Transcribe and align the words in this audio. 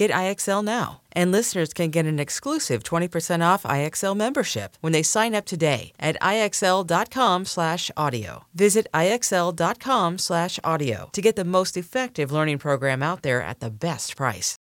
Get 0.00 0.10
IXL 0.12 0.64
now. 0.64 1.02
And 1.12 1.30
listeners 1.30 1.74
can 1.74 1.90
get 1.90 2.06
an 2.06 2.18
exclusive 2.18 2.82
20% 2.82 3.44
off 3.44 3.64
IXL 3.64 4.16
membership 4.16 4.78
when 4.80 4.94
they 4.94 5.02
sign 5.02 5.34
up 5.34 5.44
today 5.44 5.92
at 6.00 6.16
IXL.com/audio. 6.22 8.44
Visit 8.54 8.86
IXL.com/audio 8.94 11.10
to 11.12 11.20
get 11.20 11.36
the 11.36 11.44
most 11.44 11.76
effective 11.76 12.32
learning 12.32 12.56
program 12.56 13.02
out 13.02 13.20
there 13.20 13.42
at 13.42 13.60
the 13.60 13.68
best 13.68 14.16
price. 14.16 14.56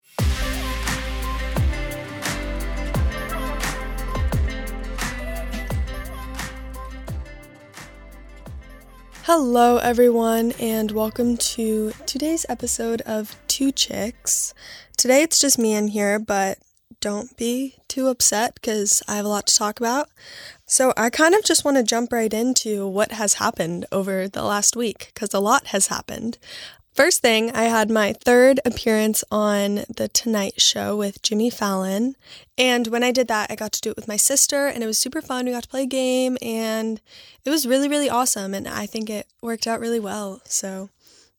Hello, 9.22 9.76
everyone, 9.76 10.50
and 10.58 10.90
welcome 10.90 11.36
to 11.36 11.92
today's 12.06 12.44
episode 12.48 13.02
of 13.02 13.36
Two 13.58 13.72
Chicks. 13.72 14.54
Today 14.96 15.20
it's 15.20 15.40
just 15.40 15.58
me 15.58 15.74
in 15.74 15.88
here, 15.88 16.20
but 16.20 16.58
don't 17.00 17.36
be 17.36 17.74
too 17.88 18.06
upset 18.06 18.54
because 18.54 19.02
I 19.08 19.16
have 19.16 19.24
a 19.24 19.28
lot 19.28 19.48
to 19.48 19.56
talk 19.56 19.80
about. 19.80 20.10
So, 20.64 20.92
I 20.96 21.10
kind 21.10 21.34
of 21.34 21.42
just 21.42 21.64
want 21.64 21.76
to 21.76 21.82
jump 21.82 22.12
right 22.12 22.32
into 22.32 22.86
what 22.86 23.10
has 23.10 23.34
happened 23.34 23.84
over 23.90 24.28
the 24.28 24.44
last 24.44 24.76
week 24.76 25.10
because 25.12 25.34
a 25.34 25.40
lot 25.40 25.66
has 25.74 25.88
happened. 25.88 26.38
First 26.94 27.20
thing, 27.20 27.50
I 27.50 27.64
had 27.64 27.90
my 27.90 28.12
third 28.12 28.60
appearance 28.64 29.24
on 29.28 29.82
The 29.88 30.08
Tonight 30.12 30.60
Show 30.60 30.96
with 30.96 31.20
Jimmy 31.22 31.50
Fallon. 31.50 32.14
And 32.56 32.86
when 32.86 33.02
I 33.02 33.10
did 33.10 33.26
that, 33.26 33.50
I 33.50 33.56
got 33.56 33.72
to 33.72 33.80
do 33.80 33.90
it 33.90 33.96
with 33.96 34.06
my 34.06 34.16
sister, 34.16 34.68
and 34.68 34.84
it 34.84 34.86
was 34.86 34.98
super 34.98 35.20
fun. 35.20 35.46
We 35.46 35.50
got 35.50 35.64
to 35.64 35.68
play 35.68 35.82
a 35.82 35.86
game, 35.86 36.38
and 36.40 37.00
it 37.44 37.50
was 37.50 37.66
really, 37.66 37.88
really 37.88 38.08
awesome. 38.08 38.54
And 38.54 38.68
I 38.68 38.86
think 38.86 39.10
it 39.10 39.26
worked 39.42 39.66
out 39.66 39.80
really 39.80 39.98
well. 39.98 40.42
So 40.44 40.90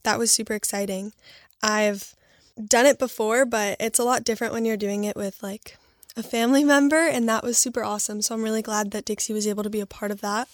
that 0.04 0.20
was 0.20 0.32
super 0.32 0.54
exciting. 0.54 1.14
I've 1.62 2.16
done 2.64 2.86
it 2.86 3.00
before, 3.00 3.46
but 3.46 3.78
it's 3.80 4.00
a 4.00 4.04
lot 4.04 4.24
different 4.24 4.54
when 4.54 4.66
you're 4.66 4.78
doing 4.78 5.04
it 5.04 5.16
with 5.16 5.42
like 5.42 5.78
a 6.16 6.24
family 6.24 6.64
member, 6.76 7.08
and 7.08 7.28
that 7.30 7.44
was 7.44 7.58
super 7.58 7.84
awesome. 7.84 8.22
So 8.22 8.36
I'm 8.36 8.44
really 8.44 8.62
glad 8.62 8.92
that 8.92 9.06
Dixie 9.06 9.34
was 9.34 9.48
able 9.48 9.64
to 9.64 9.70
be 9.70 9.82
a 9.82 9.86
part 9.86 10.12
of 10.12 10.22
that. 10.22 10.48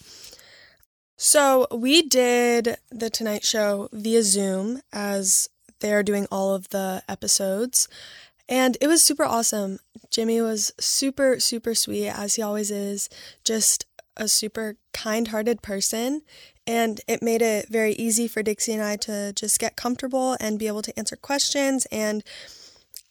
So 1.18 1.66
we 1.72 2.02
did 2.02 2.78
the 2.92 3.10
Tonight 3.10 3.46
Show 3.46 3.90
via 3.94 4.22
Zoom 4.22 4.82
as 4.92 5.50
they 5.80 5.94
are 5.94 6.04
doing 6.04 6.28
all 6.30 6.54
of 6.54 6.70
the 6.70 7.04
episodes. 7.08 7.88
And 8.48 8.78
it 8.82 8.88
was 8.88 9.04
super 9.04 9.24
awesome. 9.24 9.80
Jimmy 10.12 10.42
was 10.42 10.74
super, 10.80 11.40
super 11.40 11.74
sweet, 11.74 12.10
as 12.10 12.36
he 12.36 12.42
always 12.42 12.70
is, 12.70 13.10
just 13.44 13.86
a 14.18 14.28
super 14.28 14.76
kind 14.94 15.30
hearted 15.30 15.62
person. 15.62 16.22
And 16.68 17.00
it 17.08 17.22
made 17.22 17.42
it 17.42 17.70
very 17.70 17.94
easy 17.94 18.28
for 18.28 18.42
Dixie 18.42 18.74
and 18.74 18.82
I 18.82 18.96
to 18.98 19.34
just 19.34 19.60
get 19.60 19.76
comfortable 19.76 20.36
and 20.40 20.58
be 20.58 20.68
able 20.68 20.82
to 20.82 20.98
answer 20.98 21.16
questions. 21.16 21.86
And 21.92 22.24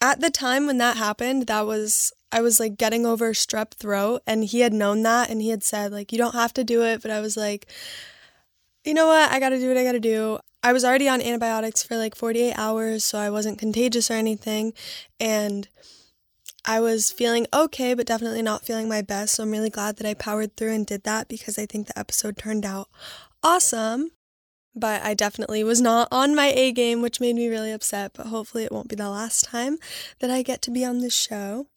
at 0.00 0.20
the 0.20 0.30
time 0.30 0.66
when 0.66 0.78
that 0.78 0.96
happened, 0.96 1.46
that 1.46 1.66
was 1.66 2.12
I 2.32 2.40
was 2.40 2.58
like 2.58 2.76
getting 2.76 3.06
over 3.06 3.32
strep 3.32 3.74
throat 3.74 4.22
and 4.26 4.44
he 4.44 4.60
had 4.60 4.72
known 4.72 5.02
that 5.04 5.30
and 5.30 5.40
he 5.40 5.50
had 5.50 5.62
said 5.62 5.92
like 5.92 6.10
you 6.10 6.18
don't 6.18 6.34
have 6.34 6.52
to 6.54 6.64
do 6.64 6.82
it, 6.82 7.00
but 7.00 7.10
I 7.10 7.20
was 7.20 7.36
like 7.36 7.66
you 8.84 8.92
know 8.92 9.06
what? 9.06 9.32
I 9.32 9.40
got 9.40 9.48
to 9.48 9.58
do 9.58 9.68
what 9.68 9.78
I 9.78 9.84
got 9.84 9.92
to 9.92 10.00
do. 10.00 10.38
I 10.62 10.74
was 10.74 10.84
already 10.84 11.08
on 11.08 11.22
antibiotics 11.22 11.82
for 11.82 11.96
like 11.96 12.14
48 12.14 12.52
hours, 12.54 13.02
so 13.04 13.18
I 13.18 13.30
wasn't 13.30 13.58
contagious 13.58 14.10
or 14.10 14.14
anything 14.14 14.72
and 15.20 15.68
I 16.66 16.80
was 16.80 17.12
feeling 17.12 17.46
okay, 17.52 17.92
but 17.92 18.06
definitely 18.06 18.40
not 18.40 18.64
feeling 18.64 18.88
my 18.88 19.02
best. 19.02 19.34
So 19.34 19.42
I'm 19.42 19.50
really 19.50 19.68
glad 19.68 19.96
that 19.96 20.06
I 20.06 20.14
powered 20.14 20.56
through 20.56 20.72
and 20.72 20.86
did 20.86 21.04
that 21.04 21.28
because 21.28 21.58
I 21.58 21.66
think 21.66 21.86
the 21.86 21.98
episode 21.98 22.38
turned 22.38 22.64
out 22.64 22.88
awesome. 23.44 24.10
But 24.74 25.02
I 25.02 25.14
definitely 25.14 25.62
was 25.62 25.80
not 25.80 26.08
on 26.10 26.34
my 26.34 26.46
A 26.46 26.72
game, 26.72 27.00
which 27.00 27.20
made 27.20 27.36
me 27.36 27.46
really 27.48 27.70
upset. 27.70 28.12
But 28.14 28.26
hopefully, 28.26 28.64
it 28.64 28.72
won't 28.72 28.88
be 28.88 28.96
the 28.96 29.08
last 29.08 29.44
time 29.44 29.78
that 30.18 30.30
I 30.30 30.42
get 30.42 30.62
to 30.62 30.72
be 30.72 30.84
on 30.84 30.98
this 30.98 31.14
show. 31.14 31.68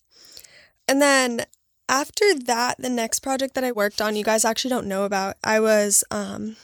And 0.88 1.00
then 1.00 1.46
after 1.90 2.34
that, 2.34 2.78
the 2.80 2.90
next 2.90 3.20
project 3.20 3.54
that 3.54 3.64
I 3.64 3.72
worked 3.72 4.02
on, 4.02 4.16
you 4.16 4.24
guys 4.24 4.46
actually 4.46 4.70
don't 4.70 4.88
know 4.88 5.04
about, 5.04 5.36
I 5.44 5.60
was 5.60 6.04
um, 6.10 6.56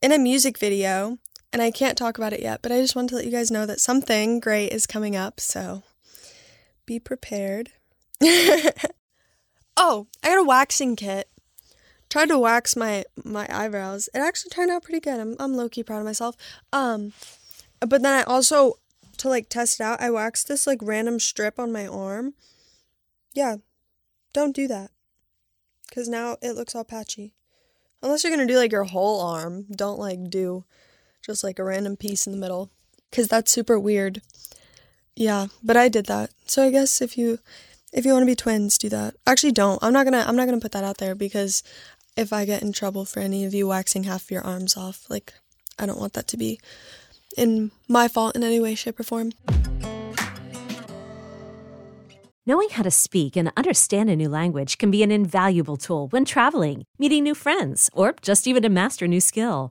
in 0.00 0.12
a 0.12 0.18
music 0.18 0.58
video, 0.58 1.18
and 1.52 1.62
I 1.62 1.70
can't 1.70 1.98
talk 1.98 2.18
about 2.18 2.32
it 2.32 2.40
yet, 2.40 2.60
but 2.62 2.72
I 2.72 2.80
just 2.80 2.96
wanted 2.96 3.10
to 3.10 3.16
let 3.16 3.24
you 3.24 3.30
guys 3.30 3.50
know 3.50 3.66
that 3.66 3.80
something 3.80 4.40
great 4.40 4.72
is 4.72 4.86
coming 4.86 5.16
up, 5.16 5.40
so 5.40 5.82
be 6.86 6.98
prepared. 6.98 7.70
oh, 8.22 10.06
I 10.22 10.28
got 10.28 10.38
a 10.38 10.44
waxing 10.44 10.96
kit. 10.96 11.28
Tried 12.08 12.28
to 12.28 12.38
wax 12.38 12.74
my 12.76 13.04
my 13.22 13.46
eyebrows. 13.50 14.08
It 14.14 14.18
actually 14.18 14.50
turned 14.50 14.70
out 14.70 14.82
pretty 14.82 15.00
good. 15.00 15.20
I'm 15.20 15.36
I'm 15.38 15.54
low 15.54 15.68
key 15.68 15.82
proud 15.82 15.98
of 15.98 16.04
myself. 16.04 16.36
Um, 16.72 17.12
but 17.80 18.02
then 18.02 18.06
I 18.06 18.22
also 18.22 18.74
to 19.18 19.28
like 19.28 19.48
test 19.48 19.80
it 19.80 19.82
out, 19.82 20.00
I 20.00 20.10
waxed 20.10 20.48
this 20.48 20.66
like 20.66 20.78
random 20.80 21.20
strip 21.20 21.58
on 21.58 21.72
my 21.72 21.86
arm. 21.86 22.34
Yeah, 23.34 23.56
don't 24.32 24.54
do 24.54 24.66
that. 24.68 24.90
Cause 25.94 26.08
now 26.08 26.36
it 26.42 26.52
looks 26.52 26.74
all 26.74 26.84
patchy. 26.84 27.34
Unless 28.02 28.22
you're 28.22 28.32
gonna 28.32 28.46
do 28.46 28.56
like 28.56 28.72
your 28.72 28.84
whole 28.84 29.20
arm, 29.20 29.66
don't 29.70 29.98
like 29.98 30.30
do 30.30 30.64
just 31.24 31.42
like 31.42 31.58
a 31.58 31.64
random 31.64 31.96
piece 31.96 32.26
in 32.26 32.32
the 32.32 32.38
middle. 32.38 32.70
Cause 33.10 33.28
that's 33.28 33.50
super 33.50 33.78
weird. 33.78 34.22
Yeah, 35.16 35.48
but 35.62 35.76
I 35.76 35.88
did 35.88 36.06
that. 36.06 36.30
So 36.46 36.64
I 36.64 36.70
guess 36.70 37.02
if 37.02 37.18
you 37.18 37.38
if 37.92 38.04
you 38.04 38.12
want 38.12 38.22
to 38.22 38.26
be 38.26 38.36
twins, 38.36 38.78
do 38.78 38.88
that. 38.90 39.16
Actually 39.26 39.52
don't. 39.52 39.82
I'm 39.82 39.92
not 39.92 40.04
gonna 40.04 40.24
I'm 40.26 40.36
not 40.36 40.46
gonna 40.46 40.60
put 40.60 40.72
that 40.72 40.84
out 40.84 40.98
there 40.98 41.14
because 41.14 41.62
if 42.18 42.32
I 42.32 42.44
get 42.44 42.62
in 42.62 42.72
trouble 42.72 43.04
for 43.04 43.20
any 43.20 43.44
of 43.44 43.54
you 43.54 43.68
waxing 43.68 44.02
half 44.02 44.30
your 44.30 44.42
arms 44.42 44.76
off, 44.76 45.08
like 45.08 45.34
I 45.78 45.86
don't 45.86 46.00
want 46.00 46.14
that 46.14 46.26
to 46.28 46.36
be 46.36 46.60
in 47.36 47.70
my 47.86 48.08
fault 48.08 48.34
in 48.34 48.42
any 48.42 48.58
way, 48.58 48.74
shape, 48.74 48.98
or 48.98 49.04
form. 49.04 49.32
Knowing 52.44 52.70
how 52.70 52.82
to 52.82 52.90
speak 52.90 53.36
and 53.36 53.52
understand 53.56 54.10
a 54.10 54.16
new 54.16 54.28
language 54.28 54.78
can 54.78 54.90
be 54.90 55.02
an 55.02 55.12
invaluable 55.12 55.76
tool 55.76 56.08
when 56.08 56.24
traveling, 56.24 56.84
meeting 56.98 57.22
new 57.22 57.34
friends, 57.34 57.88
or 57.92 58.14
just 58.20 58.48
even 58.48 58.62
to 58.62 58.68
master 58.68 59.04
a 59.04 59.08
new 59.08 59.20
skill. 59.20 59.70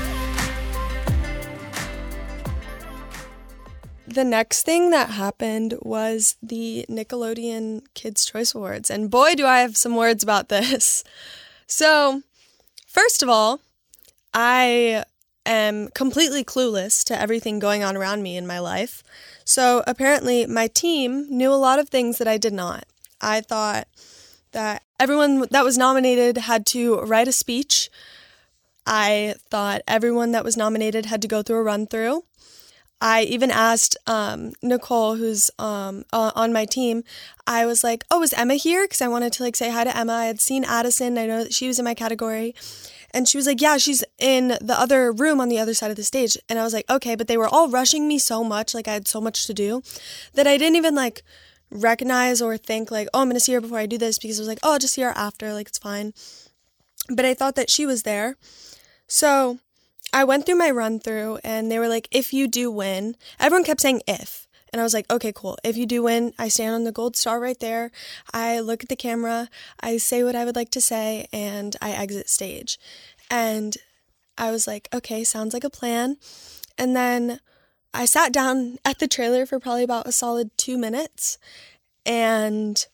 The 4.11 4.25
next 4.25 4.63
thing 4.63 4.89
that 4.89 5.11
happened 5.11 5.75
was 5.81 6.35
the 6.43 6.85
Nickelodeon 6.89 7.83
Kids' 7.93 8.25
Choice 8.25 8.53
Awards. 8.53 8.91
And 8.91 9.09
boy, 9.09 9.35
do 9.35 9.45
I 9.45 9.59
have 9.59 9.77
some 9.77 9.95
words 9.95 10.21
about 10.23 10.49
this. 10.49 11.03
So, 11.67 12.21
first 12.85 13.23
of 13.23 13.29
all, 13.29 13.61
I 14.33 15.05
am 15.45 15.87
completely 15.95 16.43
clueless 16.43 17.01
to 17.05 17.17
everything 17.17 17.59
going 17.59 17.81
on 17.81 17.95
around 17.95 18.23
me 18.23 18.35
in 18.35 18.45
my 18.45 18.59
life. 18.59 19.03
So 19.45 19.81
apparently, 19.87 20.45
my 20.47 20.67
team 20.67 21.27
knew 21.29 21.49
a 21.49 21.55
lot 21.55 21.79
of 21.79 21.87
things 21.87 22.17
that 22.17 22.27
I 22.27 22.37
did 22.37 22.51
not. 22.51 22.83
I 23.21 23.39
thought 23.39 23.87
that 24.51 24.83
everyone 24.99 25.47
that 25.51 25.63
was 25.63 25.77
nominated 25.77 26.39
had 26.39 26.65
to 26.67 26.99
write 27.03 27.29
a 27.29 27.31
speech. 27.31 27.89
I 28.85 29.35
thought 29.49 29.81
everyone 29.87 30.33
that 30.33 30.43
was 30.43 30.57
nominated 30.57 31.05
had 31.05 31.21
to 31.21 31.29
go 31.29 31.41
through 31.41 31.59
a 31.59 31.63
run 31.63 31.87
through. 31.87 32.25
I 33.01 33.23
even 33.23 33.49
asked 33.49 33.97
um, 34.05 34.53
Nicole, 34.61 35.15
who's 35.15 35.49
um, 35.57 36.05
uh, 36.13 36.31
on 36.35 36.53
my 36.53 36.65
team, 36.65 37.03
I 37.47 37.65
was 37.65 37.83
like, 37.83 38.03
oh, 38.11 38.21
is 38.21 38.31
Emma 38.31 38.53
here? 38.53 38.85
Because 38.85 39.01
I 39.01 39.07
wanted 39.07 39.33
to 39.33 39.43
like 39.43 39.55
say 39.55 39.71
hi 39.71 39.83
to 39.83 39.97
Emma. 39.97 40.13
I 40.13 40.25
had 40.25 40.39
seen 40.39 40.63
Addison. 40.63 41.17
I 41.17 41.25
know 41.25 41.43
that 41.43 41.53
she 41.53 41.67
was 41.67 41.79
in 41.79 41.85
my 41.85 41.95
category. 41.95 42.53
And 43.13 43.27
she 43.27 43.37
was 43.37 43.47
like, 43.47 43.59
yeah, 43.59 43.77
she's 43.77 44.03
in 44.19 44.49
the 44.61 44.75
other 44.77 45.11
room 45.11 45.41
on 45.41 45.49
the 45.49 45.59
other 45.59 45.73
side 45.73 45.89
of 45.89 45.97
the 45.97 46.03
stage. 46.03 46.37
And 46.47 46.59
I 46.59 46.63
was 46.63 46.73
like, 46.73 46.89
okay, 46.89 47.15
but 47.15 47.27
they 47.27 47.37
were 47.37 47.47
all 47.47 47.69
rushing 47.69 48.07
me 48.07 48.19
so 48.19 48.43
much, 48.43 48.73
like 48.73 48.87
I 48.87 48.93
had 48.93 49.07
so 49.07 49.19
much 49.19 49.47
to 49.47 49.53
do, 49.53 49.81
that 50.35 50.47
I 50.47 50.57
didn't 50.57 50.77
even 50.77 50.95
like 50.95 51.23
recognize 51.71 52.41
or 52.41 52.55
think 52.55 52.91
like, 52.91 53.07
oh, 53.13 53.21
I'm 53.21 53.27
going 53.27 53.35
to 53.35 53.41
see 53.41 53.53
her 53.53 53.61
before 53.61 53.79
I 53.79 53.85
do 53.85 53.97
this 53.97 54.17
because 54.19 54.39
I 54.39 54.41
was 54.41 54.47
like, 54.47 54.59
oh, 54.63 54.73
I'll 54.73 54.79
just 54.79 54.93
see 54.93 55.01
her 55.01 55.13
after. 55.15 55.53
Like, 55.53 55.67
it's 55.67 55.77
fine. 55.77 56.13
But 57.09 57.25
I 57.25 57.33
thought 57.33 57.55
that 57.55 57.69
she 57.69 57.85
was 57.85 58.03
there. 58.03 58.37
So 59.07 59.59
I 60.13 60.23
went 60.23 60.45
through 60.45 60.55
my 60.55 60.69
run 60.71 60.99
through 60.99 61.39
and 61.43 61.71
they 61.71 61.79
were 61.79 61.87
like, 61.87 62.07
if 62.11 62.33
you 62.33 62.47
do 62.47 62.69
win, 62.69 63.15
everyone 63.39 63.63
kept 63.63 63.81
saying 63.81 64.01
if. 64.07 64.47
And 64.71 64.79
I 64.79 64.83
was 64.83 64.93
like, 64.93 65.11
okay, 65.11 65.33
cool. 65.33 65.57
If 65.63 65.75
you 65.75 65.85
do 65.85 66.03
win, 66.03 66.33
I 66.39 66.47
stand 66.47 66.73
on 66.73 66.83
the 66.85 66.91
gold 66.91 67.17
star 67.17 67.39
right 67.39 67.59
there. 67.59 67.91
I 68.33 68.59
look 68.61 68.83
at 68.83 68.89
the 68.89 68.95
camera, 68.95 69.49
I 69.81 69.97
say 69.97 70.23
what 70.23 70.35
I 70.35 70.45
would 70.45 70.55
like 70.55 70.69
to 70.71 70.81
say, 70.81 71.27
and 71.33 71.75
I 71.81 71.91
exit 71.91 72.29
stage. 72.29 72.79
And 73.29 73.75
I 74.37 74.51
was 74.51 74.67
like, 74.67 74.87
okay, 74.93 75.23
sounds 75.23 75.53
like 75.53 75.65
a 75.65 75.69
plan. 75.69 76.17
And 76.77 76.95
then 76.95 77.41
I 77.93 78.05
sat 78.05 78.31
down 78.31 78.77
at 78.85 78.99
the 78.99 79.07
trailer 79.07 79.45
for 79.45 79.59
probably 79.59 79.83
about 79.83 80.07
a 80.07 80.11
solid 80.11 80.51
two 80.57 80.77
minutes. 80.77 81.37
And 82.05 82.85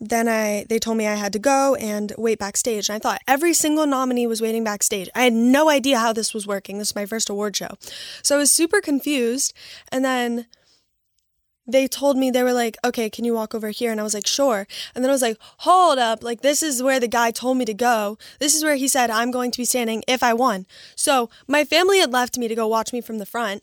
then 0.00 0.28
I 0.28 0.66
they 0.68 0.78
told 0.78 0.98
me 0.98 1.06
I 1.06 1.14
had 1.14 1.32
to 1.32 1.38
go 1.38 1.74
and 1.76 2.12
wait 2.18 2.38
backstage. 2.38 2.88
And 2.88 2.96
I 2.96 2.98
thought 2.98 3.22
every 3.26 3.54
single 3.54 3.86
nominee 3.86 4.26
was 4.26 4.42
waiting 4.42 4.64
backstage. 4.64 5.08
I 5.14 5.24
had 5.24 5.32
no 5.32 5.70
idea 5.70 5.98
how 5.98 6.12
this 6.12 6.34
was 6.34 6.46
working. 6.46 6.78
This 6.78 6.88
is 6.88 6.94
my 6.94 7.06
first 7.06 7.30
award 7.30 7.56
show. 7.56 7.76
So 8.22 8.36
I 8.36 8.38
was 8.38 8.52
super 8.52 8.80
confused. 8.80 9.54
And 9.90 10.04
then 10.04 10.46
they 11.68 11.88
told 11.88 12.16
me 12.16 12.30
they 12.30 12.42
were 12.42 12.52
like, 12.52 12.76
"Okay, 12.84 13.10
can 13.10 13.24
you 13.24 13.34
walk 13.34 13.54
over 13.54 13.70
here?" 13.70 13.90
And 13.90 14.00
I 14.00 14.04
was 14.04 14.14
like, 14.14 14.26
"Sure." 14.26 14.66
And 14.94 15.02
then 15.02 15.10
I 15.10 15.12
was 15.12 15.22
like, 15.22 15.38
"Hold 15.58 15.98
up. 15.98 16.22
Like 16.22 16.42
this 16.42 16.62
is 16.62 16.82
where 16.82 17.00
the 17.00 17.08
guy 17.08 17.30
told 17.30 17.56
me 17.56 17.64
to 17.64 17.74
go. 17.74 18.18
This 18.38 18.54
is 18.54 18.62
where 18.62 18.76
he 18.76 18.88
said 18.88 19.10
I'm 19.10 19.30
going 19.30 19.50
to 19.50 19.58
be 19.58 19.64
standing 19.64 20.04
if 20.06 20.22
I 20.22 20.32
won." 20.32 20.66
So, 20.94 21.28
my 21.48 21.64
family 21.64 21.98
had 21.98 22.12
left 22.12 22.38
me 22.38 22.48
to 22.48 22.54
go 22.54 22.68
watch 22.68 22.92
me 22.92 23.00
from 23.00 23.18
the 23.18 23.26
front. 23.26 23.62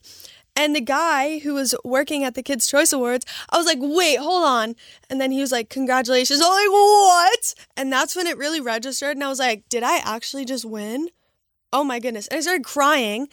And 0.56 0.76
the 0.76 0.82
guy 0.82 1.40
who 1.40 1.56
was 1.56 1.74
working 1.84 2.24
at 2.24 2.36
the 2.36 2.44
Kids' 2.44 2.68
Choice 2.68 2.94
Awards, 2.94 3.26
I 3.50 3.58
was 3.58 3.66
like, 3.66 3.80
wait, 3.82 4.20
hold 4.20 4.44
on. 4.44 4.76
And 5.10 5.20
then 5.20 5.32
he 5.32 5.42
was 5.42 5.52
like, 5.52 5.70
congratulations. 5.70 6.42
I'm 6.42 6.52
like, 6.52 6.70
what? 6.70 7.56
And 7.76 7.92
that's 7.92 8.16
when 8.16 8.28
it 8.28 8.38
really 8.38 8.62
registered. 8.62 9.18
And 9.18 9.24
I 9.24 9.30
was 9.30 9.40
like, 9.40 9.68
did 9.68 9.82
I 9.82 9.98
actually 9.98 10.46
just 10.46 10.64
win? 10.64 11.10
Oh 11.72 11.84
my 11.84 12.00
goodness. 12.00 12.28
And 12.28 12.38
I 12.38 12.42
started 12.42 12.64
crying, 12.64 13.30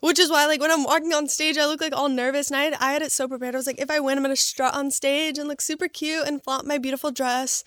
which 0.00 0.18
is 0.18 0.30
why, 0.30 0.46
like, 0.46 0.60
when 0.60 0.72
I'm 0.72 0.82
walking 0.82 1.12
on 1.12 1.28
stage, 1.28 1.56
I 1.56 1.66
look 1.66 1.80
like 1.80 1.94
all 1.94 2.08
nervous. 2.08 2.50
And 2.50 2.58
I 2.58 2.64
had, 2.64 2.74
I 2.74 2.92
had 2.92 3.02
it 3.02 3.12
so 3.12 3.28
prepared. 3.28 3.54
I 3.54 3.58
was 3.58 3.66
like, 3.68 3.80
if 3.80 3.88
I 3.88 4.00
win, 4.00 4.18
I'm 4.18 4.24
going 4.24 4.34
to 4.34 4.40
strut 4.40 4.74
on 4.74 4.90
stage 4.90 5.38
and 5.38 5.48
look 5.48 5.60
super 5.60 5.86
cute 5.86 6.26
and 6.26 6.42
flaunt 6.42 6.66
my 6.66 6.78
beautiful 6.78 7.12
dress. 7.12 7.62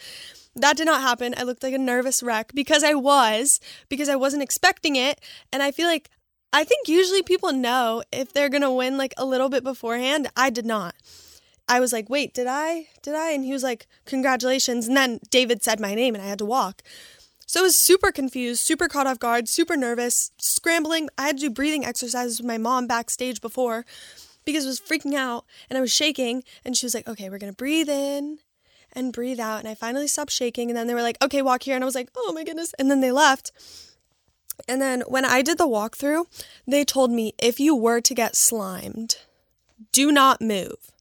That 0.53 0.75
did 0.75 0.85
not 0.85 1.01
happen. 1.01 1.33
I 1.37 1.43
looked 1.43 1.63
like 1.63 1.73
a 1.73 1.77
nervous 1.77 2.21
wreck 2.21 2.51
because 2.53 2.83
I 2.83 2.93
was, 2.93 3.61
because 3.87 4.09
I 4.09 4.17
wasn't 4.17 4.43
expecting 4.43 4.97
it. 4.97 5.21
And 5.53 5.63
I 5.63 5.71
feel 5.71 5.87
like 5.87 6.09
I 6.53 6.63
think 6.63 6.87
usually 6.87 7.23
people 7.23 7.53
know 7.53 8.03
if 8.11 8.33
they're 8.33 8.49
going 8.49 8.61
to 8.61 8.71
win 8.71 8.97
like 8.97 9.13
a 9.17 9.25
little 9.25 9.49
bit 9.49 9.63
beforehand. 9.63 10.29
I 10.35 10.49
did 10.49 10.65
not. 10.65 10.95
I 11.67 11.79
was 11.79 11.93
like, 11.93 12.09
wait, 12.09 12.33
did 12.33 12.47
I? 12.47 12.87
Did 13.01 13.15
I? 13.15 13.31
And 13.31 13.45
he 13.45 13.53
was 13.53 13.63
like, 13.63 13.87
congratulations. 14.05 14.87
And 14.87 14.97
then 14.97 15.19
David 15.29 15.63
said 15.63 15.79
my 15.79 15.95
name 15.95 16.13
and 16.13 16.23
I 16.23 16.27
had 16.27 16.39
to 16.39 16.45
walk. 16.45 16.81
So 17.45 17.61
I 17.61 17.63
was 17.63 17.77
super 17.77 18.11
confused, 18.11 18.61
super 18.61 18.87
caught 18.87 19.07
off 19.07 19.19
guard, 19.19 19.47
super 19.47 19.77
nervous, 19.77 20.31
scrambling. 20.37 21.09
I 21.17 21.27
had 21.27 21.37
to 21.37 21.43
do 21.43 21.49
breathing 21.49 21.85
exercises 21.85 22.39
with 22.39 22.47
my 22.47 22.57
mom 22.57 22.87
backstage 22.87 23.41
before 23.41 23.85
because 24.45 24.65
I 24.65 24.69
was 24.69 24.79
freaking 24.81 25.15
out 25.15 25.45
and 25.69 25.77
I 25.77 25.81
was 25.81 25.93
shaking. 25.93 26.43
And 26.65 26.75
she 26.75 26.85
was 26.85 26.93
like, 26.93 27.07
okay, 27.07 27.29
we're 27.29 27.37
going 27.37 27.51
to 27.51 27.57
breathe 27.57 27.89
in 27.89 28.39
and 28.93 29.13
breathe 29.13 29.39
out. 29.39 29.59
And 29.59 29.67
I 29.67 29.75
finally 29.75 30.07
stopped 30.07 30.31
shaking. 30.31 30.69
And 30.69 30.77
then 30.77 30.87
they 30.87 30.93
were 30.93 31.01
like, 31.01 31.17
okay, 31.21 31.41
walk 31.41 31.63
here. 31.63 31.75
And 31.75 31.83
I 31.83 31.85
was 31.85 31.95
like, 31.95 32.09
oh 32.15 32.33
my 32.33 32.43
goodness. 32.43 32.73
And 32.79 32.89
then 32.91 33.01
they 33.01 33.11
left. 33.11 33.51
And 34.67 34.81
then 34.81 35.01
when 35.07 35.25
I 35.25 35.41
did 35.41 35.57
the 35.57 35.67
walkthrough, 35.67 36.25
they 36.67 36.83
told 36.85 37.11
me 37.11 37.33
if 37.39 37.59
you 37.59 37.75
were 37.75 38.01
to 38.01 38.13
get 38.13 38.35
slimed, 38.35 39.17
do 39.91 40.11
not 40.11 40.41
move. 40.41 40.91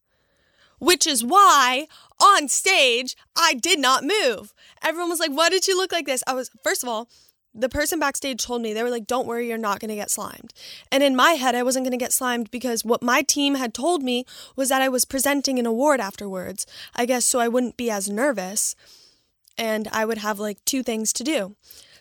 Which 0.79 1.07
is 1.07 1.23
why 1.23 1.87
on 2.19 2.49
stage, 2.49 3.17
I 3.37 3.55
did 3.55 3.79
not 3.79 4.05
move. 4.05 4.55
Everyone 4.83 5.11
was 5.11 5.21
like, 5.21 5.33
Why 5.33 5.49
did 5.49 5.67
you 5.67 5.77
look 5.77 5.93
like 5.93 6.07
this? 6.07 6.23
I 6.27 6.35
was, 6.35 6.51
first 6.63 6.83
of 6.83 6.89
all, 6.89 7.09
the 7.53 7.69
person 7.69 7.99
backstage 7.99 8.45
told 8.45 8.63
me, 8.63 8.73
they 8.73 8.83
were 8.83 8.91
like, 8.91 9.07
Don't 9.07 9.27
worry, 9.27 9.49
you're 9.49 9.59
not 9.59 9.81
going 9.81 9.91
to 9.91 9.95
get 9.95 10.11
slimed. 10.11 10.55
And 10.91 11.03
in 11.03 11.15
my 11.15 11.33
head, 11.33 11.55
I 11.55 11.63
wasn't 11.63 11.85
going 11.85 11.99
to 11.99 12.03
get 12.03 12.13
slimed 12.13 12.51
because 12.51 12.85
what 12.85 13.03
my 13.03 13.23
team 13.23 13.57
had 13.57 13.75
told 13.75 14.03
me 14.03 14.25
was 14.57 14.71
that 14.71 14.83
I 14.83 14.89
was 14.89 15.05
presenting 15.05 15.59
an 15.59 15.67
award 15.67 16.01
afterwards, 16.01 16.67
I 16.95 17.05
guess, 17.05 17.27
so 17.27 17.41
I 17.41 17.49
wouldn't 17.49 17.77
be 17.77 17.91
as 17.91 18.09
nervous 18.09 18.75
and 19.61 19.89
I 19.93 20.07
would 20.07 20.19
have 20.19 20.39
like 20.39 20.65
two 20.65 20.83
things 20.83 21.13
to 21.13 21.23
do. 21.23 21.55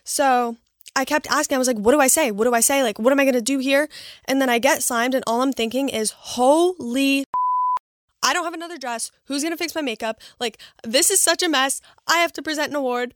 So 0.03 0.57
I 0.95 1.05
kept 1.05 1.27
asking, 1.29 1.55
I 1.55 1.59
was 1.59 1.67
like, 1.67 1.77
what 1.77 1.93
do 1.93 1.99
I 1.99 2.07
say? 2.07 2.31
What 2.31 2.45
do 2.45 2.53
I 2.53 2.59
say? 2.59 2.83
Like, 2.83 2.99
what 2.99 3.11
am 3.11 3.19
I 3.19 3.23
going 3.23 3.35
to 3.35 3.41
do 3.41 3.59
here? 3.59 3.87
And 4.25 4.41
then 4.41 4.49
I 4.49 4.59
get 4.59 4.83
slimed, 4.83 5.15
and 5.15 5.23
all 5.27 5.41
I'm 5.41 5.53
thinking 5.53 5.89
is, 5.89 6.11
holy. 6.11 7.25
I 8.23 8.33
don't 8.33 8.43
have 8.43 8.53
another 8.53 8.77
dress. 8.77 9.11
Who's 9.25 9.43
going 9.43 9.53
to 9.53 9.57
fix 9.57 9.73
my 9.73 9.81
makeup? 9.81 10.19
Like, 10.39 10.59
this 10.83 11.09
is 11.09 11.21
such 11.21 11.41
a 11.41 11.47
mess. 11.47 11.81
I 12.07 12.17
have 12.17 12.33
to 12.33 12.41
present 12.41 12.71
an 12.71 12.75
award. 12.75 13.13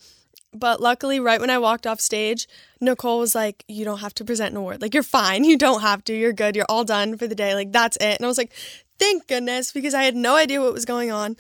But 0.56 0.80
luckily, 0.80 1.20
right 1.20 1.42
when 1.42 1.50
I 1.50 1.58
walked 1.58 1.88
off 1.88 2.00
stage, 2.00 2.48
Nicole 2.80 3.20
was 3.20 3.34
like, 3.34 3.64
You 3.68 3.86
don't 3.86 4.00
have 4.00 4.14
to 4.16 4.26
present 4.26 4.52
an 4.52 4.58
award. 4.58 4.82
Like, 4.82 4.94
you're 4.94 5.04
fine. 5.04 5.44
You 5.44 5.58
don't 5.58 5.82
have 5.82 6.04
to. 6.06 6.14
You're 6.14 6.32
good. 6.32 6.56
You're 6.56 6.68
all 6.70 6.84
done 6.84 7.18
for 7.18 7.28
the 7.28 7.36
day. 7.36 7.56
Like, 7.56 7.72
that's 7.72 7.98
it. 7.98 8.18
And 8.18 8.24
I 8.24 8.28
was 8.28 8.38
like, 8.38 8.52
Thank 9.04 9.28
goodness, 9.28 9.74
because 9.74 9.94
I 9.94 10.04
had 10.04 10.16
no 10.16 10.38
idea 10.38 10.62
what 10.62 10.72
was 10.72 10.86
going 10.86 11.12
on. 11.12 11.36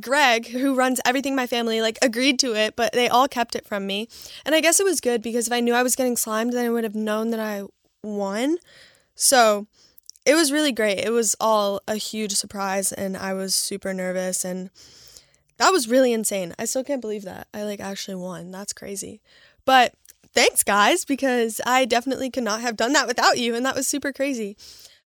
Greg, 0.00 0.48
who 0.48 0.74
runs 0.74 1.00
everything 1.04 1.36
my 1.36 1.46
family, 1.46 1.80
like 1.80 2.00
agreed 2.02 2.36
to 2.40 2.52
it, 2.56 2.74
but 2.74 2.92
they 2.94 3.08
all 3.08 3.28
kept 3.28 3.54
it 3.54 3.64
from 3.64 3.86
me. 3.86 4.08
And 4.44 4.56
I 4.56 4.60
guess 4.60 4.80
it 4.80 4.84
was 4.84 5.00
good 5.00 5.22
because 5.22 5.46
if 5.46 5.52
I 5.52 5.60
knew 5.60 5.72
I 5.72 5.84
was 5.84 5.94
getting 5.94 6.16
slimed, 6.16 6.52
then 6.52 6.66
I 6.66 6.68
would 6.68 6.82
have 6.82 6.96
known 6.96 7.30
that 7.30 7.38
I 7.38 7.62
won. 8.02 8.56
So 9.14 9.68
it 10.26 10.34
was 10.34 10.50
really 10.50 10.72
great. 10.72 10.98
It 10.98 11.12
was 11.12 11.36
all 11.38 11.80
a 11.86 11.94
huge 11.94 12.32
surprise, 12.32 12.90
and 12.90 13.16
I 13.16 13.34
was 13.34 13.54
super 13.54 13.94
nervous, 13.94 14.44
and 14.44 14.70
that 15.58 15.70
was 15.70 15.88
really 15.88 16.12
insane. 16.12 16.56
I 16.58 16.64
still 16.64 16.82
can't 16.82 17.00
believe 17.00 17.22
that. 17.22 17.46
I 17.54 17.62
like 17.62 17.78
actually 17.78 18.16
won. 18.16 18.50
That's 18.50 18.72
crazy. 18.72 19.20
But 19.64 19.94
thanks, 20.34 20.64
guys, 20.64 21.04
because 21.04 21.60
I 21.64 21.84
definitely 21.84 22.30
could 22.30 22.42
not 22.42 22.62
have 22.62 22.76
done 22.76 22.94
that 22.94 23.06
without 23.06 23.38
you, 23.38 23.54
and 23.54 23.64
that 23.64 23.76
was 23.76 23.86
super 23.86 24.12
crazy 24.12 24.56